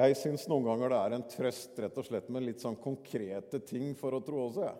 Jeg 0.00 0.14
syns 0.16 0.46
noen 0.48 0.68
ganger 0.68 0.92
det 0.92 0.98
er 1.00 1.14
en 1.16 1.26
trøst 1.28 1.78
rett 1.82 1.96
og 1.98 2.06
slett 2.06 2.28
med 2.32 2.44
litt 2.46 2.62
sånn 2.62 2.78
konkrete 2.80 3.58
ting 3.66 3.90
for 3.98 4.14
å 4.16 4.22
tro 4.24 4.46
også. 4.46 4.68
jeg. 4.68 4.78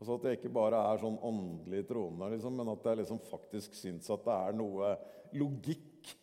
Altså 0.00 0.16
At 0.16 0.24
jeg 0.26 0.38
ikke 0.38 0.52
bare 0.56 0.78
er 0.90 1.02
sånn 1.02 1.18
åndelig 1.28 1.84
troende, 1.90 2.30
liksom, 2.32 2.56
men 2.56 2.72
at 2.72 2.86
jeg 2.88 3.02
liksom 3.02 3.20
faktisk 3.28 3.76
syns 3.76 4.08
at 4.10 4.24
det 4.24 4.38
er 4.48 4.56
noe 4.56 4.94
logikk 5.36 6.14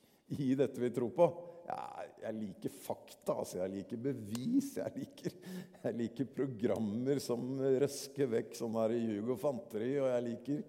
i 0.42 0.56
dette 0.58 0.82
vi 0.82 0.90
tror 0.96 1.14
på 1.16 1.28
jeg, 1.68 2.12
jeg 2.22 2.36
liker 2.38 2.74
fakta, 2.74 3.36
altså. 3.42 3.60
Jeg 3.60 3.74
liker 3.74 4.00
bevis. 4.02 4.72
Jeg 4.80 4.94
liker, 4.96 5.38
jeg 5.84 5.98
liker 6.02 6.30
programmer 6.38 7.20
som 7.24 7.60
røsker 7.60 8.32
vekk 8.32 8.56
sånn 8.56 8.78
her 8.80 8.96
ljug 8.96 9.34
og 9.36 9.42
fanteri. 9.42 9.94
Og 10.00 10.12
jeg 10.14 10.28
liker 10.32 10.66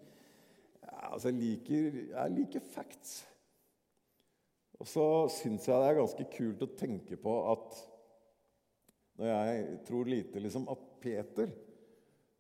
Altså, 0.99 1.29
jeg 1.29 1.37
liker, 1.39 1.97
jeg 2.11 2.33
liker 2.35 2.63
facts. 2.75 3.13
Og 4.79 4.89
så 4.89 5.05
syns 5.31 5.69
jeg 5.69 5.79
det 5.79 5.91
er 5.93 5.99
ganske 5.99 6.27
kult 6.33 6.65
å 6.65 6.69
tenke 6.81 7.19
på 7.21 7.35
at 7.53 7.79
når 9.19 9.31
jeg 9.31 9.79
tror 9.87 10.11
lite 10.11 10.43
liksom 10.43 10.67
at 10.71 10.85
Peter, 11.03 11.53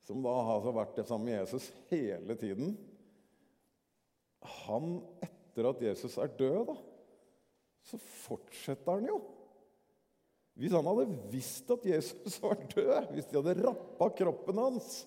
som 0.07 0.23
da 0.25 0.35
har 0.49 0.67
vært 0.75 0.99
det 0.99 1.07
samme 1.07 1.29
med 1.29 1.37
Jesus 1.37 1.69
hele 1.91 2.35
tiden 2.39 2.77
Han, 4.65 5.01
etter 5.23 5.71
at 5.71 5.83
Jesus 5.83 6.15
er 6.23 6.31
død, 6.39 6.71
da 6.71 6.77
så 7.89 7.99
fortsetter 8.01 8.99
han 8.99 9.09
jo. 9.09 9.19
Hvis 10.59 10.75
han 10.75 10.89
hadde 10.91 11.07
visst 11.33 11.71
at 11.71 11.85
Jesus 11.87 12.39
var 12.45 12.59
død, 12.75 13.13
hvis 13.15 13.29
de 13.31 13.39
hadde 13.39 13.61
rappa 13.63 14.11
kroppen 14.23 14.61
hans 14.61 15.03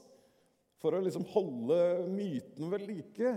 for 0.82 0.98
å 0.98 1.02
liksom 1.04 1.28
holde 1.34 1.78
myten 2.10 2.72
ved 2.72 2.88
like, 2.88 3.34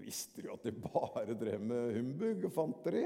visste 0.00 0.40
de 0.40 0.48
jo 0.48 0.56
at 0.56 0.64
de 0.66 0.72
bare 0.74 1.36
drev 1.38 1.62
med 1.62 1.92
humbug 1.98 2.48
og 2.48 2.54
fanteri. 2.56 3.04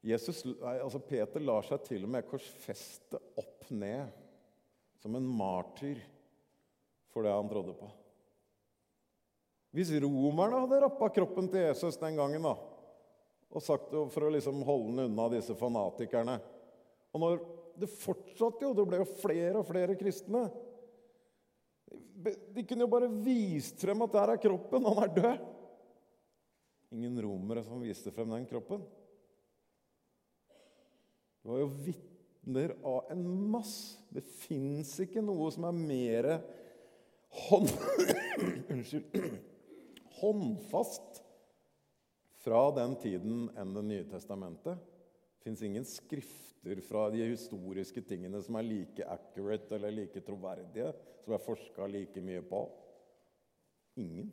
Jesus, 0.00 0.40
altså 0.64 1.02
Peter 1.04 1.44
lar 1.44 1.66
seg 1.68 1.84
til 1.84 2.06
og 2.06 2.14
med 2.16 2.26
korsfeste 2.26 3.20
opp 3.38 3.68
ned 3.68 4.08
som 5.02 5.14
en 5.16 5.28
martyr 5.28 6.00
for 7.12 7.26
det 7.26 7.34
han 7.36 7.50
trodde 7.52 7.76
på. 7.76 7.90
Hvis 9.70 9.92
romerne 10.02 10.64
hadde 10.64 10.80
rappa 10.82 11.08
kroppen 11.14 11.46
til 11.50 11.68
Jesus 11.68 11.98
den 12.00 12.18
gangen 12.18 12.42
da, 12.42 12.56
og 13.50 13.62
sagt 13.62 13.92
for 14.14 14.26
å 14.26 14.32
liksom 14.34 14.62
holde 14.66 14.96
den 14.96 15.10
unna 15.10 15.26
disse 15.32 15.56
fanatikerne 15.58 16.36
Og 17.10 17.22
når 17.22 17.40
det 17.82 17.88
fortsatte 17.90 18.62
jo, 18.62 18.74
det 18.76 18.84
ble 18.86 19.00
jo 19.00 19.08
flere 19.18 19.58
og 19.58 19.66
flere 19.66 19.96
kristne 19.98 20.44
De 22.54 22.62
kunne 22.62 22.86
jo 22.86 22.92
bare 22.92 23.10
vist 23.10 23.82
frem 23.82 24.06
at 24.06 24.14
der 24.14 24.34
er 24.34 24.42
kroppen, 24.42 24.86
han 24.86 25.02
er 25.02 25.14
død. 25.16 25.44
Ingen 26.94 27.20
romere 27.24 27.62
som 27.64 27.82
viste 27.82 28.12
frem 28.14 28.30
den 28.34 28.46
kroppen. 28.50 28.82
Det 31.40 31.48
var 31.48 31.62
jo 31.62 31.70
vitner 31.86 32.74
av 32.84 33.12
en 33.14 33.22
masse. 33.54 33.96
Det 34.12 34.22
fins 34.42 34.92
ikke 35.00 35.22
noe 35.24 35.48
som 35.54 35.64
er 35.70 35.78
mer 35.78 36.30
hånd... 37.46 37.72
Unnskyld 38.74 39.40
håndfast 40.20 41.22
fra 42.40 42.62
den 42.76 42.96
tiden 43.00 43.48
enn 43.58 43.74
Det 43.76 43.84
nye 43.84 44.06
testamentet. 44.08 44.78
Det 44.80 45.44
fins 45.44 45.62
ingen 45.64 45.86
skrifter 45.88 46.80
fra 46.84 47.06
de 47.12 47.24
historiske 47.30 48.02
tingene 48.04 48.42
som 48.44 48.58
er 48.60 48.66
like 48.68 49.06
accurate 49.08 49.74
eller 49.76 49.94
like 49.94 50.20
troverdige, 50.24 50.92
som 51.24 51.34
er 51.34 51.44
forska 51.44 51.88
like 51.88 52.20
mye 52.24 52.42
på. 52.44 52.60
Ingen. 54.00 54.28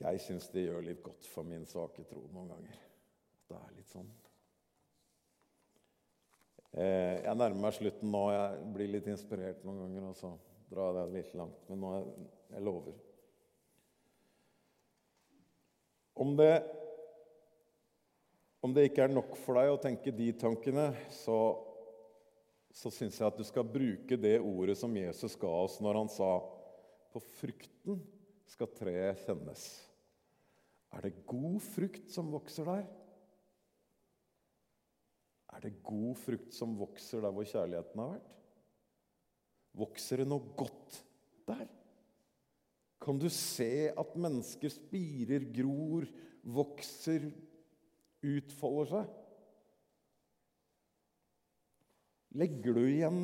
Jeg 0.00 0.20
syns 0.24 0.48
det 0.54 0.64
gjør 0.64 0.86
litt 0.86 1.02
godt 1.04 1.26
for 1.28 1.44
min 1.44 1.66
svake 1.68 2.06
tro 2.08 2.22
noen 2.32 2.54
ganger. 2.54 2.78
At 3.36 3.50
det 3.50 3.58
er 3.58 3.74
litt 3.76 3.90
sånn. 3.90 4.12
Eh, 6.70 7.18
jeg 7.26 7.34
nærmer 7.34 7.66
meg 7.66 7.74
slutten 7.76 8.14
nå. 8.14 8.22
Jeg 8.32 8.62
blir 8.76 8.94
litt 8.94 9.10
inspirert 9.10 9.66
noen 9.66 9.82
ganger. 9.82 10.06
og 10.12 10.16
jeg 10.70 10.94
det 10.96 11.06
litt 11.14 11.32
langt. 11.38 11.62
Men 11.70 11.82
nå 11.82 11.94
jeg, 11.96 12.28
jeg 12.54 12.64
lover. 12.66 12.98
Om 16.20 16.36
det, 16.36 16.52
om 18.60 18.74
det 18.76 18.86
ikke 18.90 19.06
er 19.06 19.14
nok 19.14 19.34
for 19.40 19.56
deg 19.56 19.72
å 19.72 19.80
tenke 19.80 20.12
de 20.12 20.30
tankene, 20.36 20.90
så, 21.14 21.38
så 22.76 22.92
syns 22.92 23.18
jeg 23.20 23.30
at 23.30 23.38
du 23.40 23.46
skal 23.48 23.64
bruke 23.64 24.18
det 24.20 24.36
ordet 24.38 24.76
som 24.78 24.96
Jesus 24.96 25.38
ga 25.40 25.52
oss 25.64 25.78
når 25.80 26.02
han 26.02 26.12
sa 26.12 26.32
på 27.10 27.22
frukten 27.40 28.02
skal 28.50 28.70
treet 28.76 29.22
kjennes. 29.24 29.64
Er 30.90 31.06
det 31.06 31.22
god 31.28 31.60
frukt 31.62 32.10
som 32.10 32.30
vokser 32.34 32.66
der? 32.66 32.84
Er 35.50 35.64
det 35.64 35.78
god 35.86 36.18
frukt 36.18 36.54
som 36.54 36.76
vokser 36.78 37.22
der 37.24 37.34
hvor 37.34 37.46
kjærligheten 37.46 38.02
har 38.02 38.12
vært? 38.16 38.39
Vokser 39.78 40.22
det 40.22 40.28
noe 40.30 40.54
godt 40.58 40.98
der? 41.48 41.68
Kan 43.00 43.20
du 43.20 43.28
se 43.32 43.88
at 43.96 44.16
mennesker 44.20 44.72
spirer, 44.72 45.46
gror, 45.54 46.04
vokser, 46.44 47.30
utfolder 48.20 48.90
seg? 48.90 49.14
Legger 52.40 52.76
du 52.76 52.82
igjen, 52.84 53.22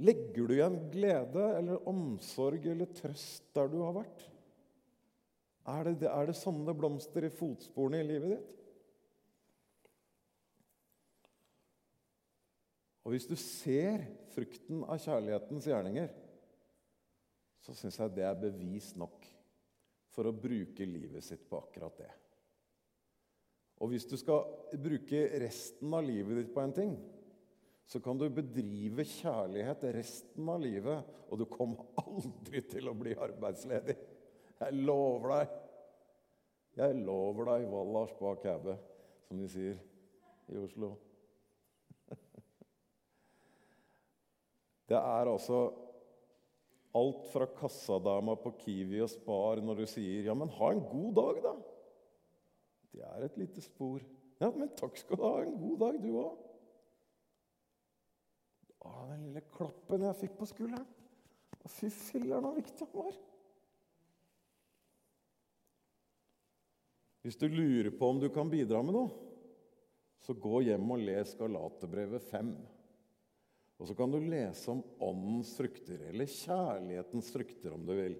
legger 0.00 0.48
du 0.48 0.54
igjen 0.54 0.78
glede 0.92 1.48
eller 1.58 1.88
omsorg 1.90 2.68
eller 2.70 2.94
trøst 2.96 3.50
der 3.56 3.72
du 3.72 3.80
har 3.82 3.96
vært? 3.98 4.22
Er 5.68 5.90
det, 5.90 6.08
er 6.08 6.30
det 6.30 6.38
sånne 6.38 6.72
blomster 6.76 7.26
i 7.26 7.34
fotsporene 7.34 8.00
i 8.00 8.06
livet 8.08 8.36
ditt? 8.36 8.57
Og 13.08 13.14
hvis 13.14 13.24
du 13.24 13.38
ser 13.40 14.02
frukten 14.34 14.82
av 14.84 14.98
kjærlighetens 15.00 15.64
gjerninger, 15.70 16.10
så 17.64 17.72
syns 17.72 17.96
jeg 17.96 18.12
det 18.12 18.26
er 18.28 18.34
bevis 18.36 18.90
nok 19.00 19.24
for 20.12 20.28
å 20.28 20.34
bruke 20.36 20.84
livet 20.84 21.24
sitt 21.24 21.46
på 21.48 21.56
akkurat 21.56 22.02
det. 22.02 22.10
Og 23.80 23.94
hvis 23.94 24.04
du 24.10 24.12
skal 24.20 24.44
bruke 24.76 25.22
resten 25.40 25.94
av 25.96 26.04
livet 26.04 26.36
ditt 26.42 26.52
på 26.52 26.60
en 26.60 26.74
ting, 26.76 26.92
så 27.88 27.96
kan 28.04 28.20
du 28.20 28.26
bedrive 28.28 29.08
kjærlighet 29.08 29.88
resten 29.96 30.52
av 30.52 30.60
livet, 30.60 31.08
og 31.32 31.40
du 31.40 31.46
kommer 31.48 31.88
aldri 32.04 32.60
til 32.68 32.92
å 32.92 32.96
bli 32.98 33.16
arbeidsledig. 33.16 33.96
Jeg 34.58 34.82
lover 34.84 35.32
deg. 35.32 35.56
Jeg 36.82 37.00
lover 37.08 37.54
deg, 37.54 37.70
Wallars 37.72 38.12
bak 38.20 38.44
hæbe, 38.44 38.76
som 39.24 39.40
de 39.40 39.48
sier 39.48 39.80
i 40.52 40.60
Oslo. 40.60 40.92
Det 44.88 44.96
er 44.96 45.28
altså 45.28 45.68
alt 46.96 47.26
fra 47.32 47.46
kassadama 47.58 48.34
på 48.40 48.54
Kiwi 48.62 49.02
og 49.04 49.10
Spar 49.12 49.60
når 49.60 49.82
du 49.82 49.86
sier 49.86 50.24
'ja, 50.24 50.34
men 50.34 50.48
ha 50.48 50.70
en 50.72 50.80
god 50.80 51.14
dag', 51.14 51.42
da. 51.44 51.54
Det 52.92 53.04
er 53.04 53.24
et 53.24 53.36
lite 53.36 53.60
spor. 53.60 54.00
Ja, 54.40 54.50
men 54.50 54.68
takk 54.74 54.96
skal 54.96 55.16
du 55.16 55.22
ha. 55.22 55.42
En 55.42 55.58
god 55.58 55.78
dag, 55.78 56.02
du 56.02 56.12
òg. 56.18 56.36
Den 59.08 59.24
lille 59.24 59.40
klappen 59.40 60.04
jeg 60.04 60.16
fikk 60.20 60.36
på 60.38 60.46
skulderen. 60.46 60.86
Fy 61.68 61.88
filler'n, 61.92 62.44
så 62.46 62.54
viktig 62.56 62.86
han 62.86 62.94
var. 62.94 63.16
Hvis 67.26 67.36
du 67.36 67.48
lurer 67.50 67.90
på 67.92 68.08
om 68.08 68.20
du 68.22 68.28
kan 68.32 68.48
bidra 68.48 68.80
med 68.82 68.94
noe, 68.96 69.10
så 70.24 70.32
gå 70.32 70.62
hjem 70.64 70.94
og 70.94 71.02
les 71.04 71.34
Galaterbrevet 71.36 72.24
5. 72.30 72.52
Og 73.78 73.86
så 73.86 73.94
kan 73.94 74.10
du 74.10 74.18
lese 74.18 74.72
om 74.72 74.82
åndens 75.06 75.52
frukter, 75.58 76.02
eller 76.10 76.30
kjærlighetens 76.30 77.30
frukter, 77.30 77.74
om 77.76 77.86
du 77.86 77.94
vil. 77.94 78.16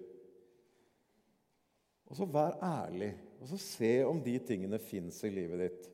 Og 2.09 2.17
så 2.17 2.25
vær 2.25 2.55
ærlig, 2.63 3.11
og 3.39 3.51
så 3.51 3.59
se 3.61 3.93
om 4.07 4.21
de 4.23 4.37
tingene 4.41 4.79
fins 4.81 5.19
i 5.27 5.33
livet 5.33 5.65
ditt. 5.65 5.89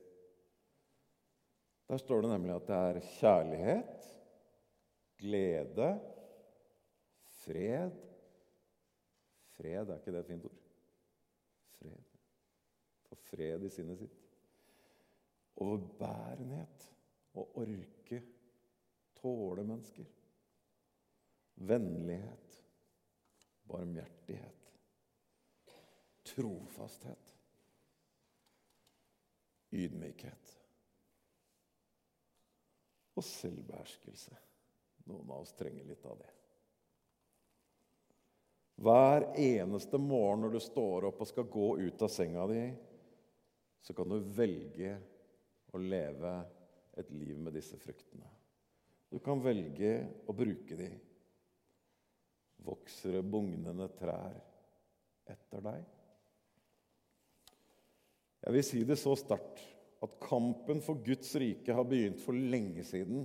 Der 1.86 2.00
står 2.02 2.22
det 2.22 2.30
nemlig 2.32 2.54
at 2.54 2.70
det 2.70 2.78
er 2.78 3.04
kjærlighet, 3.18 4.10
glede, 5.20 5.90
fred 7.42 7.94
Fred, 9.56 9.88
er 9.88 10.00
ikke 10.00 10.12
det 10.12 10.20
et 10.20 10.28
fint 10.28 10.44
ord? 10.44 10.56
Fred. 11.78 12.16
Få 13.08 13.16
fred 13.30 13.64
i 13.64 13.70
sinnet 13.72 14.02
sitt. 14.02 14.16
Overbærenhet 15.64 16.90
og 17.40 17.56
orke 17.62 17.95
tåle 19.26 19.64
mennesker. 19.64 20.06
Vennlighet, 21.54 22.62
barmhjertighet, 23.62 24.72
trofasthet, 26.22 27.32
ydmykhet 29.70 30.52
og 33.16 33.24
selvbeherskelse. 33.24 34.38
Noen 35.10 35.26
av 35.30 35.42
oss 35.42 35.56
trenger 35.58 35.90
litt 35.90 36.06
av 36.06 36.20
det. 36.20 36.30
Hver 38.86 39.30
eneste 39.40 39.98
morgen 39.98 40.44
når 40.44 40.54
du 40.54 40.62
står 40.62 41.08
opp 41.10 41.24
og 41.24 41.32
skal 41.32 41.50
gå 41.50 41.68
ut 41.82 42.02
av 42.06 42.12
senga 42.12 42.46
di, 42.52 42.64
så 43.82 43.96
kan 43.96 44.10
du 44.12 44.20
velge 44.38 44.98
å 45.74 45.82
leve 45.82 46.36
et 47.00 47.10
liv 47.10 47.38
med 47.40 47.56
disse 47.56 47.78
fruktene. 47.80 48.35
Du 49.12 49.20
kan 49.22 49.42
velge 49.42 49.92
å 50.26 50.34
bruke 50.36 50.78
de. 50.78 50.90
Vokser 52.66 53.18
det 53.18 53.26
bugnende 53.30 53.86
trær 53.98 54.34
etter 55.30 55.62
deg? 55.62 55.84
Jeg 58.46 58.54
vil 58.54 58.66
si 58.66 58.82
det 58.86 58.98
så 59.00 59.14
sterkt 59.18 59.62
at 60.04 60.18
kampen 60.22 60.82
for 60.84 61.00
Guds 61.02 61.32
rike 61.40 61.74
har 61.74 61.86
begynt 61.88 62.20
for 62.22 62.36
lenge 62.36 62.84
siden. 62.86 63.24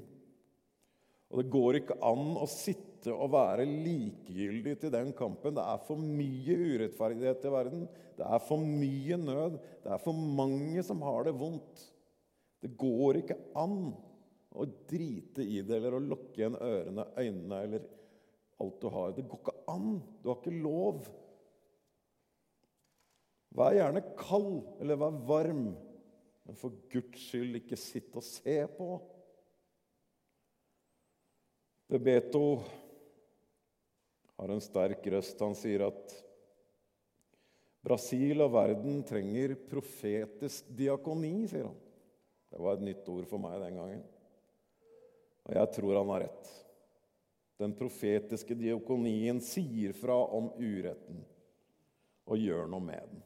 Og 1.32 1.42
det 1.42 1.52
går 1.54 1.80
ikke 1.80 2.00
an 2.04 2.36
å 2.42 2.48
sitte 2.50 3.14
og 3.14 3.32
være 3.34 3.66
likegyldig 3.66 4.76
til 4.82 4.94
den 4.94 5.12
kampen. 5.18 5.56
Det 5.58 5.64
er 5.64 5.84
for 5.88 6.02
mye 6.02 6.58
urettferdighet 6.58 7.48
i 7.48 7.54
verden. 7.54 7.86
Det 8.18 8.28
er 8.28 8.44
for 8.46 8.62
mye 8.62 9.18
nød. 9.18 9.58
Det 9.84 9.94
er 9.96 10.02
for 10.04 10.26
mange 10.42 10.84
som 10.86 11.02
har 11.06 11.26
det 11.28 11.36
vondt. 11.40 11.86
Det 12.62 12.74
går 12.78 13.22
ikke 13.22 13.40
an 13.58 13.94
å 14.52 14.68
drite 14.90 15.46
i 15.46 15.62
det 15.64 15.78
eller 15.78 15.96
å 15.96 16.04
lukke 16.04 16.42
igjen 16.42 16.58
ørene, 16.60 17.06
øynene 17.16 17.60
eller 17.66 17.86
alt 18.62 18.82
du 18.82 18.90
har. 18.94 19.14
Det 19.16 19.26
går 19.30 19.42
ikke 19.42 19.58
an. 19.72 19.94
Du 20.22 20.30
har 20.30 20.40
ikke 20.42 20.62
lov. 20.64 21.08
Vær 23.56 23.76
gjerne 23.76 24.04
kald 24.20 24.60
eller 24.84 25.00
vær 25.00 25.18
varm, 25.28 25.66
men 26.48 26.60
for 26.60 26.76
Guds 26.92 27.26
skyld 27.30 27.60
ikke 27.62 27.80
sitt 27.80 28.16
og 28.16 28.24
se 28.26 28.58
på. 28.78 28.94
Bebeto 31.92 32.46
har 34.40 34.54
en 34.54 34.64
sterk 34.64 35.04
røst. 35.12 35.42
Han 35.44 35.58
sier 35.58 35.84
at 35.90 36.16
Brasil 37.84 38.40
og 38.46 38.54
verden 38.54 39.02
trenger 39.08 39.58
profetisk 39.70 40.70
diakoni, 40.78 41.34
sier 41.50 41.68
han. 41.68 41.78
Det 42.52 42.60
var 42.62 42.78
et 42.78 42.86
nytt 42.88 43.08
ord 43.12 43.28
for 43.28 43.42
meg 43.42 43.60
den 43.64 43.80
gangen. 43.80 44.02
Og 45.48 45.56
jeg 45.58 45.72
tror 45.76 45.98
han 46.00 46.14
har 46.14 46.26
rett. 46.28 46.52
Den 47.62 47.74
profetiske 47.78 48.56
diakonien 48.58 49.42
sier 49.44 49.94
fra 49.94 50.18
om 50.34 50.50
uretten 50.58 51.22
og 52.32 52.40
gjør 52.42 52.70
noe 52.70 52.86
med 52.86 53.12
den. 53.12 53.22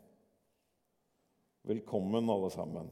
Velkommen, 1.66 2.30
alle 2.30 2.50
sammen, 2.54 2.90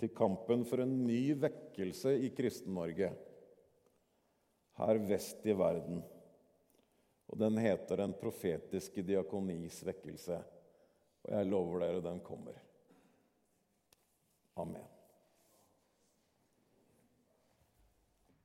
til 0.00 0.12
kampen 0.16 0.62
for 0.68 0.80
en 0.80 0.94
ny 1.04 1.34
vekkelse 1.36 2.14
i 2.24 2.30
Kristen-Norge, 2.36 3.10
her 4.80 5.02
vest 5.10 5.44
i 5.44 5.56
verden. 5.56 6.00
Og 7.30 7.38
Den 7.38 7.58
heter 7.60 8.00
Den 8.00 8.14
profetiske 8.16 9.02
diakonis 9.06 9.82
vekkelse. 9.86 10.40
Og 11.26 11.34
jeg 11.36 11.50
lover 11.50 11.84
dere, 11.84 12.00
den 12.02 12.22
kommer. 12.24 12.56
Amen. 14.56 14.99